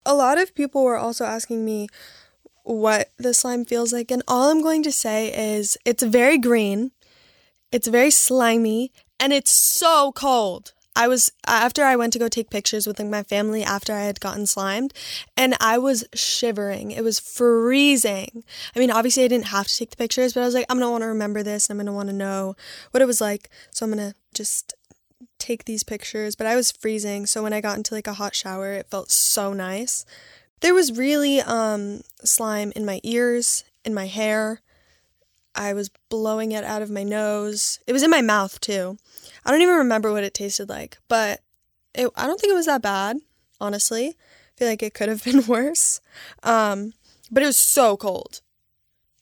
a 0.05 0.13
lot 0.13 0.39
of 0.39 0.55
people 0.55 0.83
were 0.83 0.97
also 0.97 1.25
asking 1.25 1.65
me 1.65 1.87
what 2.63 3.09
the 3.17 3.33
slime 3.33 3.65
feels 3.65 3.93
like, 3.93 4.11
and 4.11 4.23
all 4.27 4.49
I'm 4.49 4.61
going 4.61 4.83
to 4.83 4.91
say 4.91 5.55
is 5.57 5.77
it's 5.85 6.03
very 6.03 6.37
green, 6.37 6.91
it's 7.71 7.87
very 7.87 8.11
slimy, 8.11 8.91
and 9.19 9.33
it's 9.33 9.51
so 9.51 10.11
cold. 10.11 10.73
I 10.95 11.09
was 11.09 11.31
after 11.45 11.83
I 11.83 11.97
went 11.97 12.13
to 12.13 12.19
go 12.19 12.29
take 12.29 12.49
pictures 12.49 12.87
with 12.87 12.99
like, 12.99 13.09
my 13.09 13.23
family 13.23 13.63
after 13.63 13.91
I 13.91 14.03
had 14.03 14.21
gotten 14.21 14.45
slimed, 14.45 14.93
and 15.35 15.55
I 15.59 15.77
was 15.77 16.05
shivering. 16.13 16.91
It 16.91 17.03
was 17.03 17.19
freezing. 17.19 18.45
I 18.75 18.79
mean, 18.79 18.91
obviously 18.91 19.25
I 19.25 19.27
didn't 19.27 19.47
have 19.47 19.67
to 19.67 19.75
take 19.75 19.89
the 19.89 19.97
pictures, 19.97 20.33
but 20.33 20.41
I 20.41 20.45
was 20.45 20.53
like, 20.53 20.65
I'm 20.69 20.79
gonna 20.79 20.91
want 20.91 21.01
to 21.01 21.07
remember 21.07 21.43
this. 21.43 21.69
And 21.69 21.77
I'm 21.79 21.85
gonna 21.85 21.95
want 21.95 22.07
to 22.09 22.15
know 22.15 22.55
what 22.91 23.01
it 23.01 23.07
was 23.07 23.19
like, 23.19 23.49
so 23.71 23.85
I'm 23.85 23.91
gonna 23.91 24.13
just 24.33 24.73
take 25.45 25.65
these 25.65 25.83
pictures, 25.83 26.35
but 26.35 26.47
I 26.47 26.55
was 26.55 26.71
freezing, 26.71 27.25
so 27.25 27.43
when 27.43 27.53
I 27.53 27.61
got 27.61 27.77
into 27.77 27.93
like 27.93 28.07
a 28.07 28.13
hot 28.13 28.35
shower, 28.35 28.73
it 28.73 28.89
felt 28.89 29.11
so 29.11 29.53
nice. 29.53 30.05
There 30.61 30.73
was 30.73 30.97
really 30.97 31.41
um 31.41 32.01
slime 32.23 32.71
in 32.75 32.85
my 32.85 32.99
ears, 33.03 33.63
in 33.83 33.93
my 33.93 34.07
hair. 34.07 34.61
I 35.53 35.73
was 35.73 35.89
blowing 36.09 36.51
it 36.51 36.63
out 36.63 36.81
of 36.81 36.89
my 36.89 37.03
nose. 37.03 37.79
It 37.87 37.93
was 37.93 38.03
in 38.03 38.09
my 38.09 38.21
mouth 38.21 38.59
too. 38.59 38.97
I 39.45 39.51
don't 39.51 39.61
even 39.61 39.75
remember 39.75 40.11
what 40.11 40.23
it 40.23 40.33
tasted 40.33 40.67
like, 40.67 40.97
but 41.07 41.41
it, 41.93 42.09
I 42.15 42.25
don't 42.27 42.39
think 42.39 42.51
it 42.51 42.55
was 42.55 42.65
that 42.65 42.81
bad, 42.81 43.17
honestly. 43.61 44.07
I 44.09 44.13
feel 44.57 44.67
like 44.67 44.83
it 44.83 44.93
could 44.93 45.09
have 45.09 45.23
been 45.29 45.45
worse. 45.45 46.01
Um, 46.43 46.93
but 47.31 47.43
it 47.43 47.47
was 47.47 47.57
so 47.57 47.95
cold. 47.95 48.41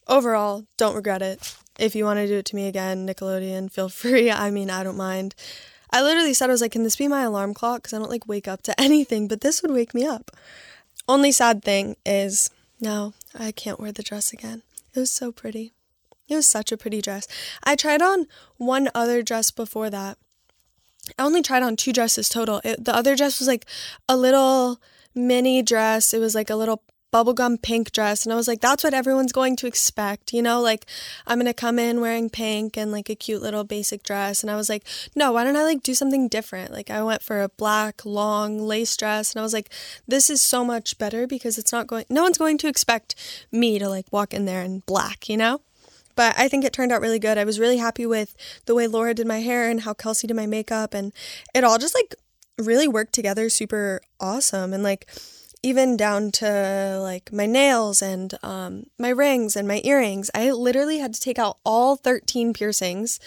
Overall, 0.08 0.66
don't 0.78 0.96
regret 0.96 1.22
it. 1.22 1.56
If 1.80 1.96
you 1.96 2.06
want 2.06 2.18
to 2.18 2.28
do 2.28 2.38
it 2.38 2.46
to 2.46 2.56
me 2.56 2.68
again, 2.68 3.08
Nickelodeon, 3.08 3.72
feel 3.72 3.90
free. 4.02 4.32
I 4.32 4.52
mean, 4.52 4.70
I 4.70 4.84
don't 4.84 4.98
mind. 4.98 5.36
I 5.94 6.02
literally 6.02 6.34
said, 6.34 6.50
I 6.50 6.54
was 6.54 6.62
like, 6.62 6.74
can 6.74 6.84
this 6.84 6.98
be 6.98 7.08
my 7.08 7.22
alarm 7.22 7.54
clock? 7.54 7.84
Because 7.84 7.94
I 7.94 8.00
don't 8.00 8.10
like 8.10 8.28
wake 8.28 8.48
up 8.48 8.64
to 8.64 8.82
anything, 8.82 9.30
but 9.30 9.42
this 9.42 9.62
would 9.62 9.72
wake 9.72 9.94
me 9.94 10.06
up. 10.06 10.32
Only 11.08 11.32
sad 11.32 11.64
thing 11.64 11.96
is, 12.06 12.50
no, 12.82 13.14
I 13.38 13.52
can't 13.52 13.80
wear 13.80 13.92
the 13.92 14.04
dress 14.04 14.34
again. 14.34 14.64
It 14.94 15.00
was 15.00 15.12
so 15.12 15.32
pretty. 15.32 15.72
It 16.28 16.36
was 16.36 16.50
such 16.50 16.72
a 16.72 16.78
pretty 16.78 17.02
dress. 17.02 17.28
I 17.64 17.76
tried 17.76 18.02
on 18.02 18.28
one 18.58 18.90
other 18.94 19.22
dress 19.22 19.52
before 19.52 19.90
that, 19.90 20.18
I 21.18 21.24
only 21.24 21.42
tried 21.42 21.64
on 21.64 21.76
two 21.76 21.94
dresses 21.94 22.30
total. 22.30 22.62
It, 22.64 22.84
the 22.84 22.96
other 22.96 23.16
dress 23.16 23.40
was 23.40 23.48
like 23.48 23.66
a 24.08 24.16
little 24.16 24.80
mini 25.14 25.62
dress. 25.62 26.14
It 26.14 26.20
was 26.20 26.34
like 26.36 26.50
a 26.50 26.56
little 26.56 26.82
bubblegum 27.14 27.62
pink 27.62 27.92
dress. 27.92 28.26
And 28.26 28.34
I 28.34 28.36
was 28.36 28.48
like, 28.48 28.60
that's 28.60 28.84
what 28.84 28.94
everyone's 28.94 29.32
going 29.32 29.56
to 29.58 29.68
expect, 29.68 30.34
you 30.34 30.42
know? 30.42 30.60
Like, 30.60 30.88
I'm 31.28 31.38
going 31.38 31.46
to 31.46 31.54
come 31.54 31.78
in 31.78 32.02
wearing 32.02 32.30
pink 32.30 32.76
and 32.76 32.92
like 32.92 33.10
a 33.10 33.16
cute 33.16 33.42
little 33.42 33.64
basic 33.64 34.02
dress. 34.02 34.42
And 34.42 34.50
I 34.50 34.56
was 34.56 34.68
like, 34.68 34.84
no, 35.16 35.32
why 35.32 35.44
don't 35.44 35.56
I 35.56 35.64
like 35.64 35.84
do 35.84 35.94
something 35.94 36.28
different? 36.28 36.72
Like, 36.72 36.90
I 36.90 37.04
went 37.04 37.22
for 37.22 37.42
a 37.42 37.50
black, 37.50 38.04
long 38.04 38.58
lace 38.58 38.98
dress. 38.98 39.34
And 39.34 39.40
I 39.40 39.44
was 39.44 39.54
like, 39.54 39.72
this 40.08 40.30
is 40.30 40.42
so 40.42 40.66
much 40.66 40.98
better 40.98 41.28
because 41.28 41.60
it's 41.60 41.72
not 41.72 41.86
going, 41.86 42.06
no 42.10 42.24
one's 42.24 42.40
going 42.40 42.58
to 42.58 42.68
expect 42.68 43.14
me 43.52 43.78
to 43.78 43.88
like 43.88 44.08
walk 44.12 44.34
in 44.34 44.46
there 44.46 44.64
in 44.64 44.80
black, 44.80 45.30
you 45.30 45.38
know? 45.38 45.62
But 46.16 46.36
I 46.38 46.48
think 46.48 46.64
it 46.64 46.74
turned 46.74 46.92
out 46.92 47.02
really 47.02 47.20
good. 47.20 47.38
I 47.38 47.44
was 47.44 47.60
really 47.60 47.78
happy 47.78 48.06
with 48.06 48.36
the 48.66 48.76
way 48.76 48.88
Laura 48.88 49.14
did 49.14 49.28
my 49.28 49.42
hair 49.42 49.70
and 49.70 49.82
how 49.82 49.94
Kelsey 49.94 50.28
did 50.28 50.36
my 50.36 50.46
makeup. 50.46 50.94
And 50.94 51.12
it 51.54 51.64
all 51.64 51.78
just 51.78 51.96
like 51.96 52.16
really 52.58 52.88
worked 52.88 53.14
together 53.14 53.50
super 53.50 54.02
awesome. 54.20 54.74
And 54.74 54.84
like, 54.84 55.08
even 55.64 55.96
down 55.96 56.30
to 56.34 57.00
like 57.02 57.32
my 57.32 57.46
nails 57.46 58.02
and 58.02 58.38
um, 58.44 58.86
my 59.00 59.10
rings 59.10 59.56
and 59.56 59.68
my 59.68 59.82
earrings. 59.86 60.30
I 60.36 60.52
literally 60.52 61.00
had 61.00 61.14
to 61.14 61.22
take 61.22 61.40
out 61.40 61.58
all 61.66 61.96
13 61.96 62.54
piercings. 62.54 63.20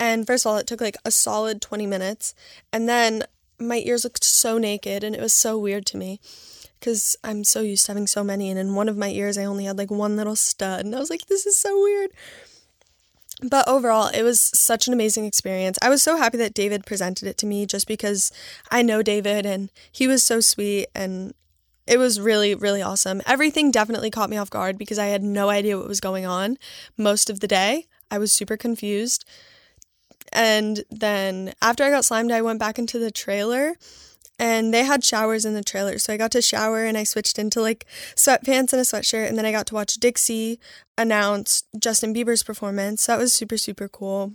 And 0.00 0.26
first 0.26 0.44
of 0.44 0.50
all, 0.50 0.58
it 0.58 0.66
took 0.66 0.80
like 0.80 0.96
a 1.04 1.12
solid 1.12 1.62
20 1.62 1.86
minutes. 1.86 2.34
And 2.72 2.88
then 2.88 3.22
my 3.60 3.82
ears 3.84 4.04
looked 4.04 4.24
so 4.24 4.58
naked 4.58 5.04
and 5.04 5.14
it 5.14 5.20
was 5.20 5.32
so 5.32 5.56
weird 5.56 5.86
to 5.86 5.96
me 5.96 6.20
because 6.78 7.16
I'm 7.22 7.44
so 7.44 7.60
used 7.60 7.86
to 7.86 7.92
having 7.92 8.08
so 8.08 8.24
many. 8.24 8.50
And 8.50 8.58
in 8.58 8.74
one 8.74 8.88
of 8.88 8.96
my 8.96 9.10
ears, 9.10 9.38
I 9.38 9.44
only 9.44 9.64
had 9.64 9.78
like 9.78 9.90
one 9.90 10.16
little 10.16 10.36
stud. 10.36 10.84
And 10.84 10.94
I 10.94 10.98
was 10.98 11.10
like, 11.10 11.26
this 11.26 11.46
is 11.46 11.56
so 11.56 11.80
weird. 11.80 12.10
But 13.48 13.68
overall, 13.68 14.08
it 14.08 14.24
was 14.24 14.40
such 14.40 14.88
an 14.88 14.92
amazing 14.92 15.24
experience. 15.24 15.78
I 15.80 15.90
was 15.90 16.02
so 16.02 16.16
happy 16.16 16.38
that 16.38 16.54
David 16.54 16.84
presented 16.84 17.28
it 17.28 17.38
to 17.38 17.46
me 17.46 17.66
just 17.66 17.86
because 17.86 18.32
I 18.68 18.82
know 18.82 19.00
David 19.00 19.46
and 19.46 19.70
he 19.92 20.08
was 20.08 20.24
so 20.24 20.40
sweet 20.40 20.88
and 20.92 21.34
it 21.88 21.98
was 21.98 22.20
really, 22.20 22.54
really 22.54 22.82
awesome. 22.82 23.22
Everything 23.26 23.70
definitely 23.70 24.10
caught 24.10 24.30
me 24.30 24.36
off 24.36 24.50
guard 24.50 24.76
because 24.76 24.98
I 24.98 25.06
had 25.06 25.22
no 25.22 25.48
idea 25.48 25.78
what 25.78 25.88
was 25.88 26.00
going 26.00 26.26
on 26.26 26.58
most 26.96 27.30
of 27.30 27.40
the 27.40 27.48
day. 27.48 27.86
I 28.10 28.18
was 28.18 28.30
super 28.30 28.56
confused. 28.56 29.24
And 30.30 30.84
then 30.90 31.54
after 31.62 31.82
I 31.82 31.90
got 31.90 32.04
slimed, 32.04 32.30
I 32.30 32.42
went 32.42 32.58
back 32.58 32.78
into 32.78 32.98
the 32.98 33.10
trailer 33.10 33.74
and 34.38 34.72
they 34.72 34.84
had 34.84 35.02
showers 35.02 35.46
in 35.46 35.54
the 35.54 35.64
trailer. 35.64 35.98
So 35.98 36.12
I 36.12 36.18
got 36.18 36.30
to 36.32 36.42
shower 36.42 36.84
and 36.84 36.98
I 36.98 37.04
switched 37.04 37.38
into 37.38 37.62
like 37.62 37.86
sweatpants 38.14 38.72
and 38.72 38.80
a 38.80 38.84
sweatshirt. 38.84 39.26
And 39.26 39.38
then 39.38 39.46
I 39.46 39.52
got 39.52 39.66
to 39.68 39.74
watch 39.74 39.94
Dixie 39.94 40.60
announce 40.98 41.64
Justin 41.78 42.14
Bieber's 42.14 42.42
performance. 42.42 43.06
That 43.06 43.18
was 43.18 43.32
super, 43.32 43.56
super 43.56 43.88
cool. 43.88 44.34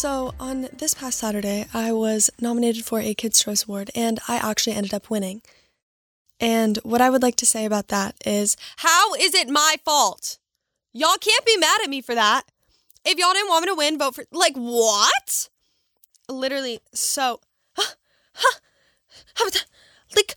So, 0.00 0.32
on 0.40 0.66
this 0.72 0.94
past 0.94 1.18
Saturday, 1.18 1.66
I 1.74 1.92
was 1.92 2.30
nominated 2.40 2.86
for 2.86 3.00
a 3.00 3.12
Kids' 3.12 3.44
Choice 3.44 3.64
Award 3.64 3.90
and 3.94 4.18
I 4.28 4.36
actually 4.36 4.74
ended 4.74 4.94
up 4.94 5.10
winning. 5.10 5.42
And 6.40 6.78
what 6.84 7.02
I 7.02 7.10
would 7.10 7.20
like 7.20 7.36
to 7.36 7.44
say 7.44 7.66
about 7.66 7.88
that 7.88 8.14
is 8.24 8.56
how 8.78 9.12
is 9.16 9.34
it 9.34 9.50
my 9.50 9.76
fault? 9.84 10.38
Y'all 10.94 11.18
can't 11.20 11.44
be 11.44 11.58
mad 11.58 11.82
at 11.84 11.90
me 11.90 12.00
for 12.00 12.14
that. 12.14 12.44
If 13.04 13.18
y'all 13.18 13.34
didn't 13.34 13.50
want 13.50 13.66
me 13.66 13.72
to 13.72 13.74
win, 13.74 13.98
vote 13.98 14.14
for. 14.14 14.24
Like, 14.32 14.54
what? 14.56 15.50
Literally, 16.30 16.80
so. 16.94 17.40
Like, 20.16 20.34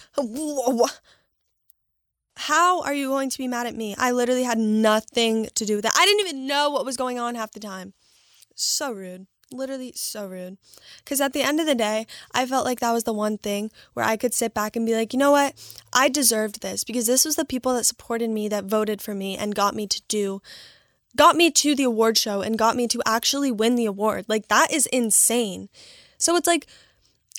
how 2.36 2.82
are 2.82 2.94
you 2.94 3.08
going 3.08 3.30
to 3.30 3.38
be 3.38 3.48
mad 3.48 3.66
at 3.66 3.76
me? 3.76 3.96
I 3.98 4.12
literally 4.12 4.44
had 4.44 4.58
nothing 4.58 5.48
to 5.56 5.66
do 5.66 5.76
with 5.76 5.84
that. 5.84 5.96
I 5.98 6.06
didn't 6.06 6.20
even 6.28 6.48
know 6.48 6.70
what 6.70 6.84
was 6.84 6.98
going 6.98 7.18
on 7.18 7.36
half 7.36 7.54
the 7.54 7.62
time. 7.62 7.94
So 8.56 8.92
rude 8.92 9.28
literally 9.52 9.94
so 9.96 10.28
rude. 10.28 10.58
Because 11.04 11.22
at 11.22 11.34
the 11.34 11.42
end 11.42 11.60
of 11.60 11.66
the 11.66 11.76
day, 11.76 12.08
I 12.34 12.46
felt 12.46 12.66
like 12.66 12.80
that 12.80 12.92
was 12.92 13.04
the 13.04 13.14
one 13.14 13.38
thing 13.38 13.72
where 13.94 14.06
I 14.06 14.18
could 14.18 14.34
sit 14.34 14.54
back 14.54 14.76
and 14.76 14.86
be 14.86 14.96
like, 14.96 15.14
you 15.14 15.20
know 15.20 15.32
what? 15.32 15.54
I 15.92 16.10
deserved 16.10 16.62
this 16.62 16.84
because 16.84 17.08
this 17.08 17.26
was 17.26 17.36
the 17.36 17.46
people 17.46 17.74
that 17.76 17.86
supported 17.86 18.30
me, 18.30 18.48
that 18.50 18.66
voted 18.66 19.02
for 19.02 19.14
me, 19.14 19.38
and 19.38 19.56
got 19.56 19.76
me 19.76 19.88
to 19.88 20.02
do, 20.08 20.42
got 21.16 21.36
me 21.36 21.52
to 21.52 21.76
the 21.76 21.84
award 21.84 22.18
show 22.18 22.42
and 22.42 22.58
got 22.58 22.76
me 22.76 22.88
to 22.88 23.02
actually 23.06 23.52
win 23.52 23.76
the 23.76 23.86
award. 23.86 24.26
Like, 24.28 24.48
that 24.48 24.72
is 24.72 24.86
insane. 24.88 25.70
So 26.18 26.36
it's 26.36 26.48
like, 26.48 26.68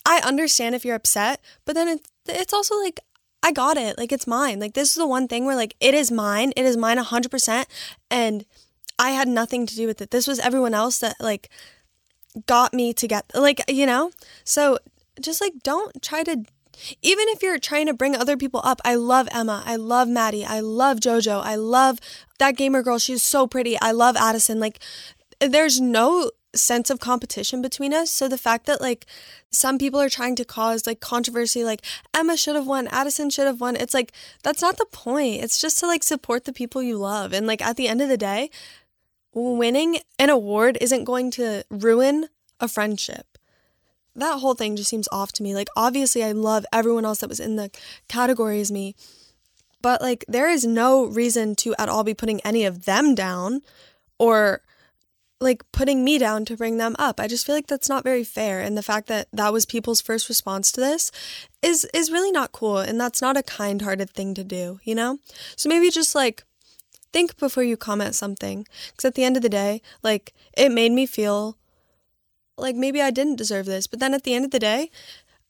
I 0.06 0.20
understand 0.25 0.75
if 0.75 0.84
you're 0.84 0.94
upset, 0.94 1.40
but 1.64 1.75
then 1.75 1.88
it's, 1.88 2.08
it's 2.26 2.52
also 2.52 2.76
like, 2.80 3.00
I 3.42 3.52
got 3.52 3.76
it. 3.76 3.99
Like, 3.99 4.11
it's 4.11 4.26
mine. 4.26 4.58
Like, 4.58 4.73
this 4.73 4.88
is 4.88 4.94
the 4.94 5.06
one 5.06 5.28
thing 5.28 5.44
where, 5.44 5.54
like, 5.54 5.76
it 5.78 5.92
is 5.92 6.11
mine. 6.11 6.52
It 6.56 6.64
is 6.64 6.78
mine 6.78 6.96
100%. 6.96 7.66
And 8.11 8.46
I 8.99 9.11
had 9.11 9.28
nothing 9.28 9.66
to 9.66 9.76
do 9.76 9.87
with 9.87 10.00
it. 10.00 10.11
This 10.11 10.26
was 10.26 10.38
everyone 10.38 10.73
else 10.73 10.99
that, 11.00 11.16
like, 11.20 11.50
got 12.46 12.74
me 12.74 12.92
to 12.94 13.08
get 13.08 13.24
like 13.34 13.62
you 13.68 13.86
know? 13.86 14.10
So 14.44 14.78
just 15.20 15.40
like 15.40 15.54
don't 15.62 16.02
try 16.02 16.22
to 16.24 16.44
even 17.02 17.28
if 17.28 17.40
you're 17.42 17.58
trying 17.58 17.86
to 17.86 17.94
bring 17.94 18.16
other 18.16 18.36
people 18.36 18.60
up 18.64 18.80
i 18.84 18.96
love 18.96 19.28
emma 19.30 19.62
i 19.64 19.76
love 19.76 20.08
maddie 20.08 20.44
i 20.44 20.58
love 20.58 20.98
jojo 20.98 21.40
i 21.44 21.54
love 21.54 22.00
that 22.40 22.56
gamer 22.56 22.82
girl 22.82 22.98
she's 22.98 23.22
so 23.22 23.46
pretty 23.46 23.78
i 23.80 23.92
love 23.92 24.16
addison 24.16 24.58
like 24.58 24.80
there's 25.38 25.80
no 25.80 26.32
sense 26.56 26.90
of 26.90 27.00
competition 27.00 27.62
between 27.62 27.92
us. 27.92 28.10
So 28.10 28.28
the 28.28 28.38
fact 28.38 28.66
that 28.66 28.80
like 28.80 29.06
some 29.50 29.78
people 29.78 30.00
are 30.00 30.08
trying 30.08 30.36
to 30.36 30.44
cause 30.44 30.86
like 30.86 31.00
controversy 31.00 31.64
like 31.64 31.82
emma 32.12 32.36
should 32.36 32.56
have 32.56 32.66
won 32.66 32.88
addison 32.88 33.30
should 33.30 33.46
have 33.46 33.60
won 33.60 33.76
it's 33.76 33.94
like 33.94 34.12
that's 34.42 34.62
not 34.62 34.78
the 34.78 34.86
point. 34.86 35.42
It's 35.42 35.60
just 35.60 35.78
to 35.80 35.86
like 35.86 36.02
support 36.02 36.44
the 36.44 36.52
people 36.52 36.82
you 36.82 36.96
love. 36.96 37.32
And 37.32 37.46
like 37.46 37.62
at 37.62 37.76
the 37.76 37.88
end 37.88 38.00
of 38.00 38.08
the 38.08 38.16
day 38.16 38.50
winning 39.34 39.98
an 40.18 40.30
award 40.30 40.78
isn't 40.80 41.04
going 41.04 41.30
to 41.32 41.64
ruin 41.70 42.28
a 42.60 42.68
friendship. 42.68 43.38
That 44.16 44.38
whole 44.38 44.54
thing 44.54 44.76
just 44.76 44.90
seems 44.90 45.08
off 45.10 45.32
to 45.32 45.42
me. 45.42 45.54
Like, 45.54 45.68
obviously, 45.76 46.22
I 46.22 46.32
love 46.32 46.64
everyone 46.72 47.04
else 47.04 47.18
that 47.18 47.28
was 47.28 47.40
in 47.40 47.56
the 47.56 47.70
category 48.08 48.60
as 48.60 48.70
me, 48.70 48.94
but 49.82 50.00
like, 50.00 50.24
there 50.28 50.48
is 50.48 50.64
no 50.64 51.04
reason 51.04 51.54
to 51.56 51.74
at 51.78 51.88
all 51.88 52.04
be 52.04 52.14
putting 52.14 52.40
any 52.40 52.64
of 52.64 52.84
them 52.84 53.14
down 53.14 53.60
or 54.18 54.62
like 55.40 55.62
putting 55.72 56.04
me 56.04 56.18
down 56.18 56.44
to 56.46 56.56
bring 56.56 56.78
them 56.78 56.96
up. 56.98 57.20
I 57.20 57.28
just 57.28 57.44
feel 57.44 57.54
like 57.54 57.66
that's 57.66 57.88
not 57.88 58.04
very 58.04 58.24
fair 58.24 58.60
and 58.60 58.78
the 58.78 58.82
fact 58.82 59.08
that 59.08 59.28
that 59.32 59.52
was 59.52 59.66
people's 59.66 60.00
first 60.00 60.28
response 60.28 60.72
to 60.72 60.80
this 60.80 61.10
is 61.60 61.84
is 61.92 62.10
really 62.10 62.32
not 62.32 62.52
cool 62.52 62.78
and 62.78 63.00
that's 63.00 63.20
not 63.20 63.36
a 63.36 63.42
kind-hearted 63.42 64.10
thing 64.10 64.34
to 64.34 64.44
do, 64.44 64.80
you 64.84 64.94
know? 64.94 65.18
So 65.56 65.68
maybe 65.68 65.90
just 65.90 66.14
like 66.14 66.44
think 67.14 67.38
before 67.38 67.62
you 67.62 67.76
comment 67.76 68.16
something. 68.16 68.66
Because 68.90 69.06
at 69.06 69.14
the 69.14 69.25
end 69.25 69.37
of 69.37 69.42
the 69.42 69.49
day, 69.49 69.80
like, 70.02 70.35
it 70.56 70.71
made 70.71 70.92
me 70.92 71.06
feel 71.06 71.56
like 72.59 72.75
maybe 72.75 73.00
I 73.00 73.12
didn't 73.12 73.37
deserve 73.37 73.66
this. 73.66 73.87
But 73.87 74.00
then 74.00 74.14
at 74.14 74.25
the 74.25 74.35
end 74.35 74.44
of 74.44 74.50
the 74.50 74.59
day, 74.59 74.90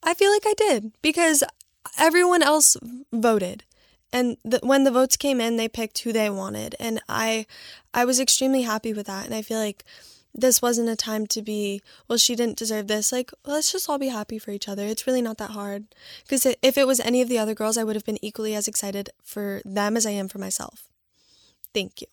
I 0.02 0.12
feel 0.12 0.30
like 0.30 0.46
I 0.46 0.54
did 0.56 0.92
because 1.00 1.42
everyone 1.98 2.42
else 2.42 2.76
voted. 3.12 3.64
And 4.12 4.36
when 4.62 4.84
the 4.84 4.92
votes 4.92 5.16
came 5.16 5.40
in, 5.40 5.56
they 5.56 5.68
picked 5.68 5.98
who 6.00 6.12
they 6.12 6.30
wanted. 6.30 6.76
And 6.78 7.00
I, 7.08 7.46
I 7.92 8.04
was 8.04 8.20
extremely 8.20 8.62
happy 8.62 8.92
with 8.92 9.06
that. 9.06 9.24
And 9.24 9.34
I 9.34 9.42
feel 9.42 9.58
like 9.58 9.84
this 10.34 10.60
wasn't 10.60 10.88
a 10.88 10.96
time 10.96 11.26
to 11.28 11.40
be, 11.40 11.80
well, 12.08 12.18
she 12.18 12.36
didn't 12.36 12.58
deserve 12.58 12.88
this. 12.88 13.10
Like, 13.10 13.32
let's 13.46 13.72
just 13.72 13.88
all 13.88 13.98
be 13.98 14.08
happy 14.08 14.38
for 14.38 14.50
each 14.50 14.68
other. 14.68 14.84
It's 14.84 15.06
really 15.06 15.22
not 15.22 15.38
that 15.38 15.50
hard. 15.50 15.86
Because 16.22 16.46
if 16.62 16.76
it 16.76 16.86
was 16.86 17.00
any 17.00 17.22
of 17.22 17.28
the 17.28 17.38
other 17.38 17.54
girls, 17.54 17.78
I 17.78 17.84
would 17.84 17.96
have 17.96 18.04
been 18.04 18.22
equally 18.22 18.54
as 18.54 18.68
excited 18.68 19.08
for 19.22 19.62
them 19.64 19.96
as 19.96 20.04
I 20.04 20.10
am 20.10 20.28
for 20.28 20.38
myself. 20.38 20.90
Thank 21.74 22.00
you. 22.00 22.06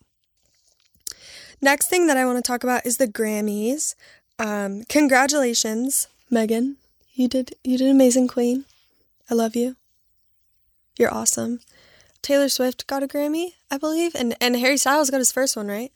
Next 1.60 1.88
thing 1.88 2.08
that 2.08 2.16
I 2.16 2.26
want 2.26 2.44
to 2.44 2.46
talk 2.46 2.64
about 2.64 2.84
is 2.84 2.96
the 2.96 3.06
Grammys. 3.06 3.94
Um, 4.38 4.82
congratulations, 4.88 6.08
Megan. 6.28 6.76
You 7.14 7.28
did 7.28 7.54
you 7.62 7.78
did 7.78 7.88
amazing, 7.88 8.26
Queen. 8.26 8.64
I 9.30 9.34
love 9.34 9.54
you. 9.54 9.76
You're 10.98 11.14
awesome. 11.14 11.60
Taylor 12.20 12.48
Swift 12.48 12.86
got 12.86 13.02
a 13.02 13.08
Grammy, 13.08 13.54
I 13.70 13.78
believe, 13.78 14.14
and 14.16 14.34
and 14.40 14.56
Harry 14.56 14.76
Styles 14.76 15.10
got 15.10 15.18
his 15.18 15.32
first 15.32 15.56
one, 15.56 15.68
right? 15.68 15.92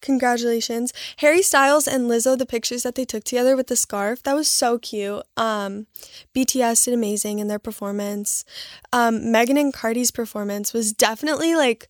Congratulations. 0.00 0.92
Harry 1.16 1.42
Styles 1.42 1.88
and 1.88 2.08
Lizzo, 2.08 2.38
the 2.38 2.46
pictures 2.46 2.82
that 2.82 2.94
they 2.94 3.04
took 3.04 3.24
together 3.24 3.56
with 3.56 3.66
the 3.66 3.76
scarf, 3.76 4.22
that 4.22 4.34
was 4.34 4.48
so 4.48 4.78
cute. 4.78 5.22
Um, 5.36 5.86
BTS 6.34 6.84
did 6.84 6.94
amazing 6.94 7.40
in 7.40 7.48
their 7.48 7.58
performance. 7.58 8.44
Um, 8.92 9.32
Megan 9.32 9.56
and 9.56 9.72
Cardi's 9.72 10.10
performance 10.12 10.72
was 10.72 10.92
definitely 10.92 11.54
like, 11.56 11.88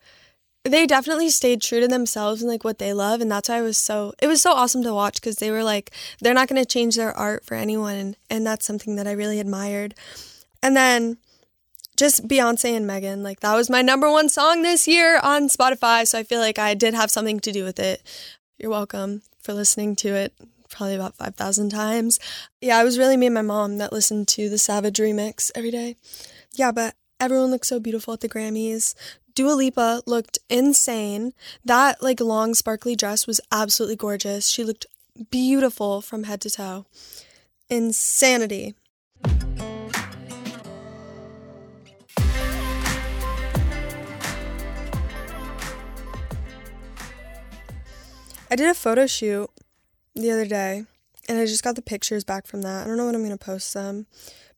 they 0.68 0.86
definitely 0.86 1.30
stayed 1.30 1.60
true 1.60 1.80
to 1.80 1.88
themselves 1.88 2.42
and 2.42 2.50
like 2.50 2.64
what 2.64 2.78
they 2.78 2.92
love. 2.92 3.20
And 3.20 3.30
that's 3.30 3.48
why 3.48 3.56
I 3.56 3.62
was 3.62 3.78
so, 3.78 4.14
it 4.20 4.26
was 4.26 4.42
so 4.42 4.52
awesome 4.52 4.82
to 4.84 4.94
watch 4.94 5.14
because 5.14 5.36
they 5.36 5.50
were 5.50 5.64
like, 5.64 5.90
they're 6.20 6.34
not 6.34 6.48
going 6.48 6.62
to 6.62 6.66
change 6.66 6.96
their 6.96 7.16
art 7.16 7.44
for 7.44 7.54
anyone. 7.54 7.96
And, 7.96 8.16
and 8.30 8.46
that's 8.46 8.66
something 8.66 8.96
that 8.96 9.06
I 9.06 9.12
really 9.12 9.40
admired. 9.40 9.94
And 10.62 10.76
then, 10.76 11.18
just 11.96 12.28
Beyonce 12.28 12.76
and 12.76 12.86
Megan. 12.86 13.24
Like 13.24 13.40
that 13.40 13.56
was 13.56 13.68
my 13.68 13.82
number 13.82 14.08
one 14.10 14.28
song 14.28 14.62
this 14.62 14.86
year 14.86 15.18
on 15.20 15.48
Spotify. 15.48 16.06
So 16.06 16.18
I 16.18 16.22
feel 16.22 16.38
like 16.38 16.58
I 16.58 16.74
did 16.74 16.94
have 16.94 17.10
something 17.10 17.40
to 17.40 17.50
do 17.50 17.64
with 17.64 17.80
it. 17.80 18.02
You're 18.56 18.70
welcome 18.70 19.22
for 19.40 19.52
listening 19.52 19.96
to 19.96 20.14
it 20.14 20.32
probably 20.70 20.94
about 20.94 21.16
5,000 21.16 21.70
times. 21.70 22.18
Yeah, 22.60 22.80
it 22.80 22.84
was 22.84 22.98
really 22.98 23.16
me 23.16 23.26
and 23.26 23.34
my 23.34 23.42
mom 23.42 23.78
that 23.78 23.92
listened 23.92 24.28
to 24.28 24.48
the 24.48 24.58
Savage 24.58 24.98
remix 24.98 25.50
every 25.54 25.70
day. 25.70 25.96
Yeah, 26.54 26.72
but 26.72 26.94
everyone 27.18 27.50
looked 27.50 27.66
so 27.66 27.80
beautiful 27.80 28.14
at 28.14 28.20
the 28.20 28.28
Grammys. 28.28 28.94
Dua 29.38 29.52
Lipa 29.52 30.02
looked 30.04 30.40
insane. 30.50 31.32
That 31.64 32.02
like 32.02 32.18
long 32.18 32.54
sparkly 32.54 32.96
dress 32.96 33.24
was 33.24 33.40
absolutely 33.52 33.94
gorgeous. 33.94 34.48
She 34.48 34.64
looked 34.64 34.84
beautiful 35.30 36.00
from 36.00 36.24
head 36.24 36.40
to 36.40 36.50
toe. 36.50 36.86
Insanity. 37.70 38.74
I 48.50 48.56
did 48.56 48.68
a 48.68 48.74
photo 48.74 49.06
shoot 49.06 49.48
the 50.16 50.32
other 50.32 50.46
day 50.46 50.84
and 51.28 51.38
I 51.38 51.46
just 51.46 51.62
got 51.62 51.76
the 51.76 51.82
pictures 51.82 52.24
back 52.24 52.48
from 52.48 52.62
that. 52.62 52.82
I 52.82 52.88
don't 52.88 52.96
know 52.96 53.06
when 53.06 53.14
I'm 53.14 53.24
going 53.24 53.30
to 53.30 53.36
post 53.38 53.72
them, 53.72 54.08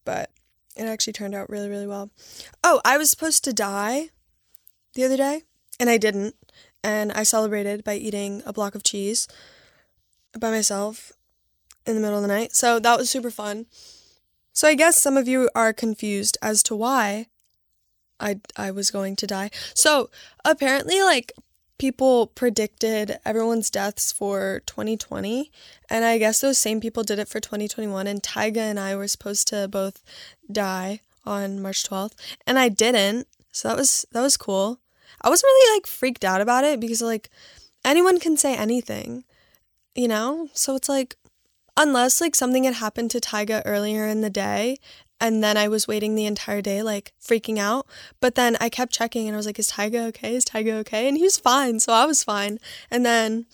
but 0.06 0.30
it 0.74 0.84
actually 0.84 1.12
turned 1.12 1.34
out 1.34 1.50
really, 1.50 1.68
really 1.68 1.86
well. 1.86 2.08
Oh, 2.64 2.80
I 2.82 2.96
was 2.96 3.10
supposed 3.10 3.44
to 3.44 3.52
die 3.52 4.08
the 4.94 5.04
other 5.04 5.16
day 5.16 5.42
and 5.78 5.88
I 5.88 5.96
didn't. 5.96 6.34
And 6.82 7.12
I 7.12 7.24
celebrated 7.24 7.84
by 7.84 7.94
eating 7.94 8.42
a 8.46 8.52
block 8.52 8.74
of 8.74 8.82
cheese 8.82 9.28
by 10.38 10.50
myself 10.50 11.12
in 11.86 11.94
the 11.94 12.00
middle 12.00 12.16
of 12.16 12.22
the 12.22 12.28
night. 12.28 12.54
So 12.54 12.78
that 12.78 12.98
was 12.98 13.10
super 13.10 13.30
fun. 13.30 13.66
So 14.52 14.68
I 14.68 14.74
guess 14.74 15.00
some 15.00 15.16
of 15.16 15.28
you 15.28 15.48
are 15.54 15.72
confused 15.72 16.38
as 16.42 16.62
to 16.64 16.76
why 16.76 17.26
I 18.18 18.40
I 18.56 18.70
was 18.70 18.90
going 18.90 19.16
to 19.16 19.26
die. 19.26 19.50
So 19.74 20.10
apparently 20.44 21.02
like 21.02 21.32
people 21.78 22.26
predicted 22.26 23.18
everyone's 23.24 23.70
deaths 23.70 24.12
for 24.12 24.60
2020 24.66 25.50
and 25.88 26.04
i 26.04 26.18
guess 26.18 26.42
those 26.42 26.58
same 26.58 26.78
people 26.78 27.02
did 27.02 27.18
it 27.18 27.26
for 27.26 27.40
2021 27.40 28.06
and 28.06 28.22
tyga 28.22 28.58
and 28.58 28.78
i 28.78 28.94
were 28.94 29.08
supposed 29.08 29.48
to 29.48 29.66
both 29.66 30.02
die 30.52 31.00
on 31.24 31.58
march 31.58 31.82
12th 31.88 32.12
and 32.46 32.58
i 32.58 32.68
didn't 32.68 33.26
so 33.52 33.68
that 33.68 33.76
was 33.76 34.06
that 34.12 34.22
was 34.22 34.36
cool 34.36 34.80
i 35.22 35.28
wasn't 35.28 35.46
really 35.46 35.76
like 35.76 35.86
freaked 35.86 36.24
out 36.24 36.40
about 36.40 36.64
it 36.64 36.80
because 36.80 37.02
like 37.02 37.30
anyone 37.84 38.18
can 38.18 38.36
say 38.36 38.56
anything 38.56 39.24
you 39.94 40.08
know 40.08 40.48
so 40.52 40.76
it's 40.76 40.88
like 40.88 41.16
unless 41.76 42.20
like 42.20 42.34
something 42.34 42.64
had 42.64 42.74
happened 42.74 43.10
to 43.10 43.20
tyga 43.20 43.62
earlier 43.64 44.06
in 44.06 44.20
the 44.20 44.30
day 44.30 44.76
and 45.20 45.44
then 45.44 45.56
I 45.56 45.68
was 45.68 45.86
waiting 45.86 46.14
the 46.14 46.24
entire 46.24 46.62
day, 46.62 46.82
like 46.82 47.12
freaking 47.22 47.58
out. 47.58 47.86
But 48.20 48.36
then 48.36 48.56
I 48.58 48.70
kept 48.70 48.92
checking 48.92 49.28
and 49.28 49.34
I 49.34 49.36
was 49.36 49.44
like, 49.44 49.58
is 49.58 49.72
Tyga 49.72 50.08
okay? 50.08 50.34
Is 50.34 50.46
Tyga 50.46 50.72
okay? 50.80 51.06
And 51.06 51.18
he 51.18 51.24
was 51.24 51.36
fine. 51.36 51.78
So 51.78 51.92
I 51.92 52.06
was 52.06 52.24
fine. 52.24 52.58
And 52.90 53.04
then 53.04 53.44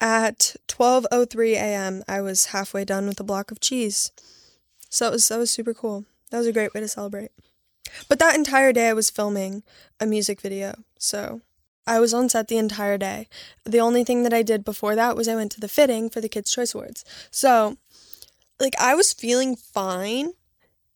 at 0.00 0.56
12.03 0.66 1.52
a.m., 1.52 2.02
I 2.08 2.20
was 2.20 2.46
halfway 2.46 2.84
done 2.84 3.06
with 3.06 3.20
a 3.20 3.24
block 3.24 3.52
of 3.52 3.60
cheese. 3.60 4.10
So 4.88 5.06
it 5.06 5.12
was, 5.12 5.28
that 5.28 5.38
was 5.38 5.52
super 5.52 5.72
cool. 5.72 6.06
That 6.30 6.38
was 6.38 6.48
a 6.48 6.52
great 6.52 6.74
way 6.74 6.80
to 6.80 6.88
celebrate. 6.88 7.30
But 8.08 8.18
that 8.18 8.34
entire 8.34 8.72
day, 8.72 8.88
I 8.88 8.92
was 8.94 9.10
filming 9.10 9.62
a 9.98 10.06
music 10.06 10.40
video. 10.40 10.74
So 10.98 11.40
I 11.86 12.00
was 12.00 12.14
on 12.14 12.28
set 12.28 12.48
the 12.48 12.58
entire 12.58 12.98
day. 12.98 13.28
The 13.64 13.80
only 13.80 14.04
thing 14.04 14.22
that 14.22 14.34
I 14.34 14.42
did 14.42 14.64
before 14.64 14.94
that 14.94 15.16
was 15.16 15.28
I 15.28 15.34
went 15.34 15.52
to 15.52 15.60
the 15.60 15.68
fitting 15.68 16.10
for 16.10 16.20
the 16.20 16.28
Kids' 16.28 16.50
Choice 16.50 16.74
Awards. 16.74 17.04
So, 17.30 17.76
like, 18.58 18.74
I 18.78 18.94
was 18.94 19.12
feeling 19.12 19.56
fine 19.56 20.32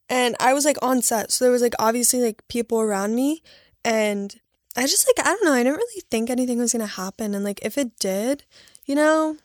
and 0.08 0.36
I 0.40 0.52
was 0.52 0.64
like 0.64 0.76
on 0.82 1.02
set, 1.02 1.32
so 1.32 1.44
there 1.44 1.52
was 1.52 1.62
like 1.62 1.74
obviously 1.78 2.20
like 2.22 2.46
people 2.48 2.80
around 2.80 3.14
me, 3.14 3.42
and 3.84 4.34
I 4.76 4.82
just 4.82 5.06
like 5.08 5.26
I 5.26 5.30
don't 5.30 5.44
know, 5.44 5.52
I 5.52 5.62
didn't 5.62 5.76
really 5.78 6.02
think 6.10 6.30
anything 6.30 6.58
was 6.58 6.72
gonna 6.72 6.86
happen, 6.86 7.34
and 7.34 7.44
like 7.44 7.60
if 7.62 7.78
it 7.78 7.98
did, 7.98 8.44
you 8.84 8.94
know, 8.94 9.36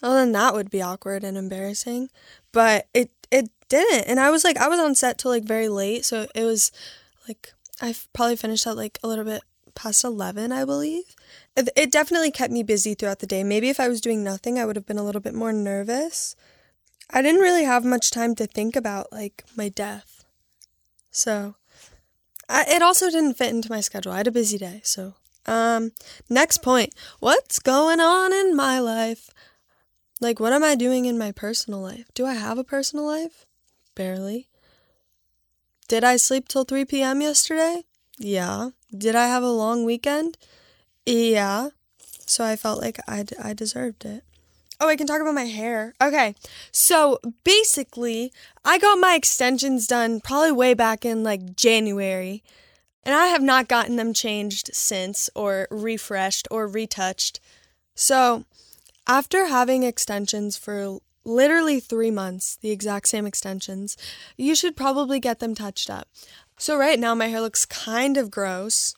well 0.00 0.14
then 0.14 0.32
that 0.32 0.54
would 0.54 0.70
be 0.70 0.82
awkward 0.82 1.24
and 1.24 1.36
embarrassing, 1.36 2.10
but 2.52 2.88
it 2.94 3.10
it 3.32 3.50
didn't, 3.68 4.04
and 4.06 4.20
I 4.20 4.30
was 4.30 4.44
like 4.44 4.56
I 4.58 4.68
was 4.68 4.78
on 4.78 4.94
set 4.94 5.18
till 5.18 5.30
like 5.30 5.44
very 5.44 5.68
late, 5.68 6.04
so 6.04 6.26
it 6.34 6.44
was 6.44 6.70
like 7.26 7.52
I 7.80 7.94
probably 8.12 8.36
finished 8.36 8.66
at 8.66 8.76
like 8.76 8.98
a 9.02 9.08
little 9.08 9.24
bit 9.24 9.42
past 9.74 10.04
11 10.04 10.52
i 10.52 10.66
believe 10.66 11.16
it, 11.56 11.70
it 11.74 11.90
definitely 11.90 12.30
kept 12.30 12.52
me 12.52 12.62
busy 12.62 12.92
throughout 12.92 13.20
the 13.20 13.26
day 13.26 13.42
maybe 13.42 13.70
if 13.70 13.80
i 13.80 13.88
was 13.88 14.02
doing 14.02 14.22
nothing 14.22 14.58
i 14.58 14.66
would 14.66 14.76
have 14.76 14.84
been 14.84 14.98
a 14.98 15.02
little 15.02 15.20
bit 15.22 15.32
more 15.32 15.50
nervous 15.50 16.36
I 17.14 17.20
didn't 17.20 17.42
really 17.42 17.64
have 17.64 17.84
much 17.84 18.10
time 18.10 18.34
to 18.36 18.46
think 18.46 18.74
about 18.74 19.12
like 19.12 19.44
my 19.54 19.68
death. 19.68 20.24
So 21.10 21.56
I, 22.48 22.64
it 22.68 22.82
also 22.82 23.10
didn't 23.10 23.34
fit 23.34 23.50
into 23.50 23.70
my 23.70 23.80
schedule. 23.80 24.12
I 24.12 24.18
had 24.18 24.26
a 24.26 24.32
busy 24.32 24.56
day. 24.56 24.80
So 24.82 25.14
um 25.44 25.92
next 26.30 26.62
point. 26.62 26.94
What's 27.20 27.58
going 27.58 28.00
on 28.00 28.32
in 28.32 28.56
my 28.56 28.78
life? 28.78 29.28
Like 30.22 30.38
what 30.38 30.52
am 30.52 30.62
I 30.62 30.76
doing 30.76 31.06
in 31.06 31.18
my 31.18 31.32
personal 31.32 31.80
life? 31.80 32.08
Do 32.14 32.26
I 32.26 32.34
have 32.34 32.56
a 32.56 32.62
personal 32.62 33.04
life? 33.04 33.44
Barely. 33.96 34.46
Did 35.88 36.04
I 36.04 36.16
sleep 36.16 36.46
till 36.46 36.62
3 36.62 36.84
p.m. 36.84 37.20
yesterday? 37.20 37.82
Yeah. 38.18 38.70
Did 38.96 39.16
I 39.16 39.26
have 39.26 39.42
a 39.42 39.50
long 39.50 39.84
weekend? 39.84 40.38
Yeah. 41.04 41.70
So 42.24 42.44
I 42.44 42.54
felt 42.54 42.80
like 42.80 43.00
I, 43.08 43.24
I 43.42 43.52
deserved 43.52 44.04
it. 44.04 44.22
Oh, 44.78 44.86
I 44.88 44.94
can 44.94 45.08
talk 45.08 45.20
about 45.20 45.34
my 45.34 45.46
hair. 45.46 45.92
Okay. 46.00 46.36
So 46.70 47.18
basically, 47.42 48.32
I 48.64 48.78
got 48.78 49.00
my 49.00 49.14
extensions 49.16 49.88
done 49.88 50.20
probably 50.20 50.52
way 50.52 50.72
back 50.72 51.04
in 51.04 51.24
like 51.24 51.56
January, 51.56 52.44
and 53.02 53.12
I 53.12 53.26
have 53.26 53.42
not 53.42 53.66
gotten 53.66 53.96
them 53.96 54.14
changed 54.14 54.70
since, 54.72 55.28
or 55.34 55.66
refreshed, 55.72 56.46
or 56.48 56.68
retouched. 56.68 57.40
So 57.96 58.44
after 59.06 59.46
having 59.46 59.82
extensions 59.82 60.56
for 60.56 60.98
literally 61.24 61.80
three 61.80 62.10
months, 62.10 62.56
the 62.56 62.70
exact 62.70 63.08
same 63.08 63.26
extensions, 63.26 63.96
you 64.36 64.54
should 64.54 64.76
probably 64.76 65.20
get 65.20 65.38
them 65.38 65.54
touched 65.54 65.88
up. 65.90 66.08
So 66.58 66.76
right 66.76 66.98
now, 66.98 67.14
my 67.14 67.26
hair 67.28 67.40
looks 67.40 67.64
kind 67.66 68.16
of 68.16 68.30
gross 68.30 68.94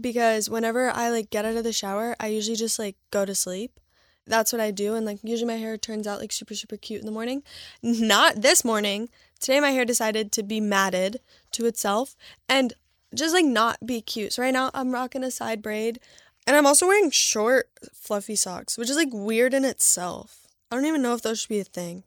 because 0.00 0.50
whenever 0.50 0.90
I 0.90 1.10
like 1.10 1.30
get 1.30 1.44
out 1.44 1.56
of 1.56 1.64
the 1.64 1.72
shower, 1.72 2.16
I 2.20 2.28
usually 2.28 2.56
just 2.56 2.78
like 2.78 2.96
go 3.10 3.24
to 3.24 3.34
sleep 3.34 3.78
that's 4.26 4.52
what 4.52 4.60
I 4.60 4.70
do. 4.70 4.94
And 4.94 5.06
like 5.06 5.20
usually 5.22 5.52
my 5.52 5.58
hair 5.58 5.76
turns 5.76 6.06
out 6.06 6.20
like 6.20 6.32
super, 6.32 6.54
super 6.54 6.76
cute 6.76 7.00
in 7.00 7.06
the 7.06 7.12
morning. 7.12 7.42
Not 7.82 8.42
this 8.42 8.64
morning. 8.64 9.08
Today 9.40 9.60
my 9.60 9.70
hair 9.70 9.84
decided 9.84 10.32
to 10.32 10.42
be 10.42 10.60
matted 10.60 11.20
to 11.52 11.66
itself 11.66 12.16
and 12.48 12.74
just 13.14 13.34
like 13.34 13.44
not 13.44 13.78
be 13.86 14.00
cute. 14.00 14.32
So 14.32 14.42
right 14.42 14.52
now 14.52 14.70
I'm 14.74 14.92
rocking 14.92 15.24
a 15.24 15.30
side 15.30 15.62
braid 15.62 16.00
and 16.46 16.56
I'm 16.56 16.66
also 16.66 16.86
wearing 16.86 17.10
short, 17.10 17.68
fluffy 17.92 18.36
socks, 18.36 18.78
which 18.78 18.90
is 18.90 18.96
like 18.96 19.08
weird 19.12 19.54
in 19.54 19.64
itself. 19.64 20.46
I 20.70 20.76
don't 20.76 20.86
even 20.86 21.02
know 21.02 21.14
if 21.14 21.22
those 21.22 21.40
should 21.40 21.48
be 21.48 21.60
a 21.60 21.64
thing. 21.64 22.04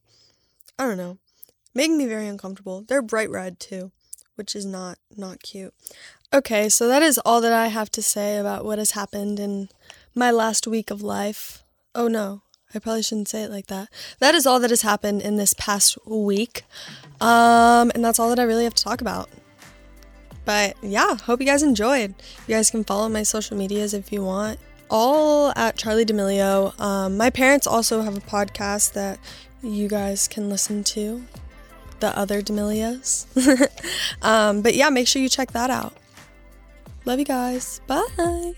I 0.77 0.85
don't 0.85 0.97
know. 0.97 1.17
Making 1.73 1.97
me 1.97 2.05
very 2.05 2.27
uncomfortable. 2.27 2.83
They're 2.87 3.01
bright 3.01 3.29
red 3.29 3.59
too, 3.59 3.91
which 4.35 4.55
is 4.55 4.65
not 4.65 4.97
not 5.15 5.43
cute. 5.43 5.73
Okay, 6.33 6.69
so 6.69 6.87
that 6.87 7.01
is 7.01 7.19
all 7.25 7.41
that 7.41 7.53
I 7.53 7.67
have 7.67 7.89
to 7.91 8.01
say 8.01 8.37
about 8.37 8.63
what 8.63 8.77
has 8.77 8.91
happened 8.91 9.39
in 9.39 9.69
my 10.15 10.31
last 10.31 10.67
week 10.67 10.91
of 10.91 11.01
life. 11.01 11.63
Oh 11.95 12.07
no, 12.07 12.43
I 12.73 12.79
probably 12.79 13.01
shouldn't 13.01 13.29
say 13.29 13.43
it 13.43 13.51
like 13.51 13.67
that. 13.67 13.89
That 14.19 14.35
is 14.35 14.45
all 14.45 14.59
that 14.59 14.69
has 14.69 14.83
happened 14.83 15.21
in 15.21 15.37
this 15.37 15.53
past 15.55 15.97
week. 16.05 16.63
Um, 17.19 17.91
and 17.95 18.05
that's 18.05 18.19
all 18.19 18.29
that 18.29 18.39
I 18.39 18.43
really 18.43 18.63
have 18.63 18.75
to 18.75 18.83
talk 18.83 19.01
about. 19.01 19.29
But 20.49 20.77
yeah, 20.81 21.15
hope 21.15 21.41
you 21.41 21.45
guys 21.45 21.61
enjoyed. 21.61 22.15
You 22.47 22.55
guys 22.55 22.71
can 22.71 22.83
follow 22.83 23.07
my 23.07 23.21
social 23.21 23.55
medias 23.55 23.93
if 23.93 24.11
you 24.11 24.23
want. 24.23 24.59
All 24.89 25.53
at 25.55 25.77
Charli 25.77 26.07
D'Amelio. 26.07 26.73
Um, 26.79 27.17
my 27.17 27.29
parents 27.29 27.67
also 27.67 28.01
have 28.01 28.17
a 28.17 28.21
podcast 28.21 28.93
that 28.93 29.19
you 29.61 29.87
guys 29.87 30.27
can 30.27 30.49
listen 30.49 30.83
to. 30.85 31.23
The 31.99 32.17
other 32.17 32.41
D'Amelios. 32.41 33.27
um, 34.23 34.63
but 34.63 34.73
yeah, 34.73 34.89
make 34.89 35.07
sure 35.07 35.21
you 35.21 35.29
check 35.29 35.51
that 35.51 35.69
out. 35.69 35.93
Love 37.05 37.19
you 37.19 37.25
guys. 37.25 37.79
Bye. 37.85 38.55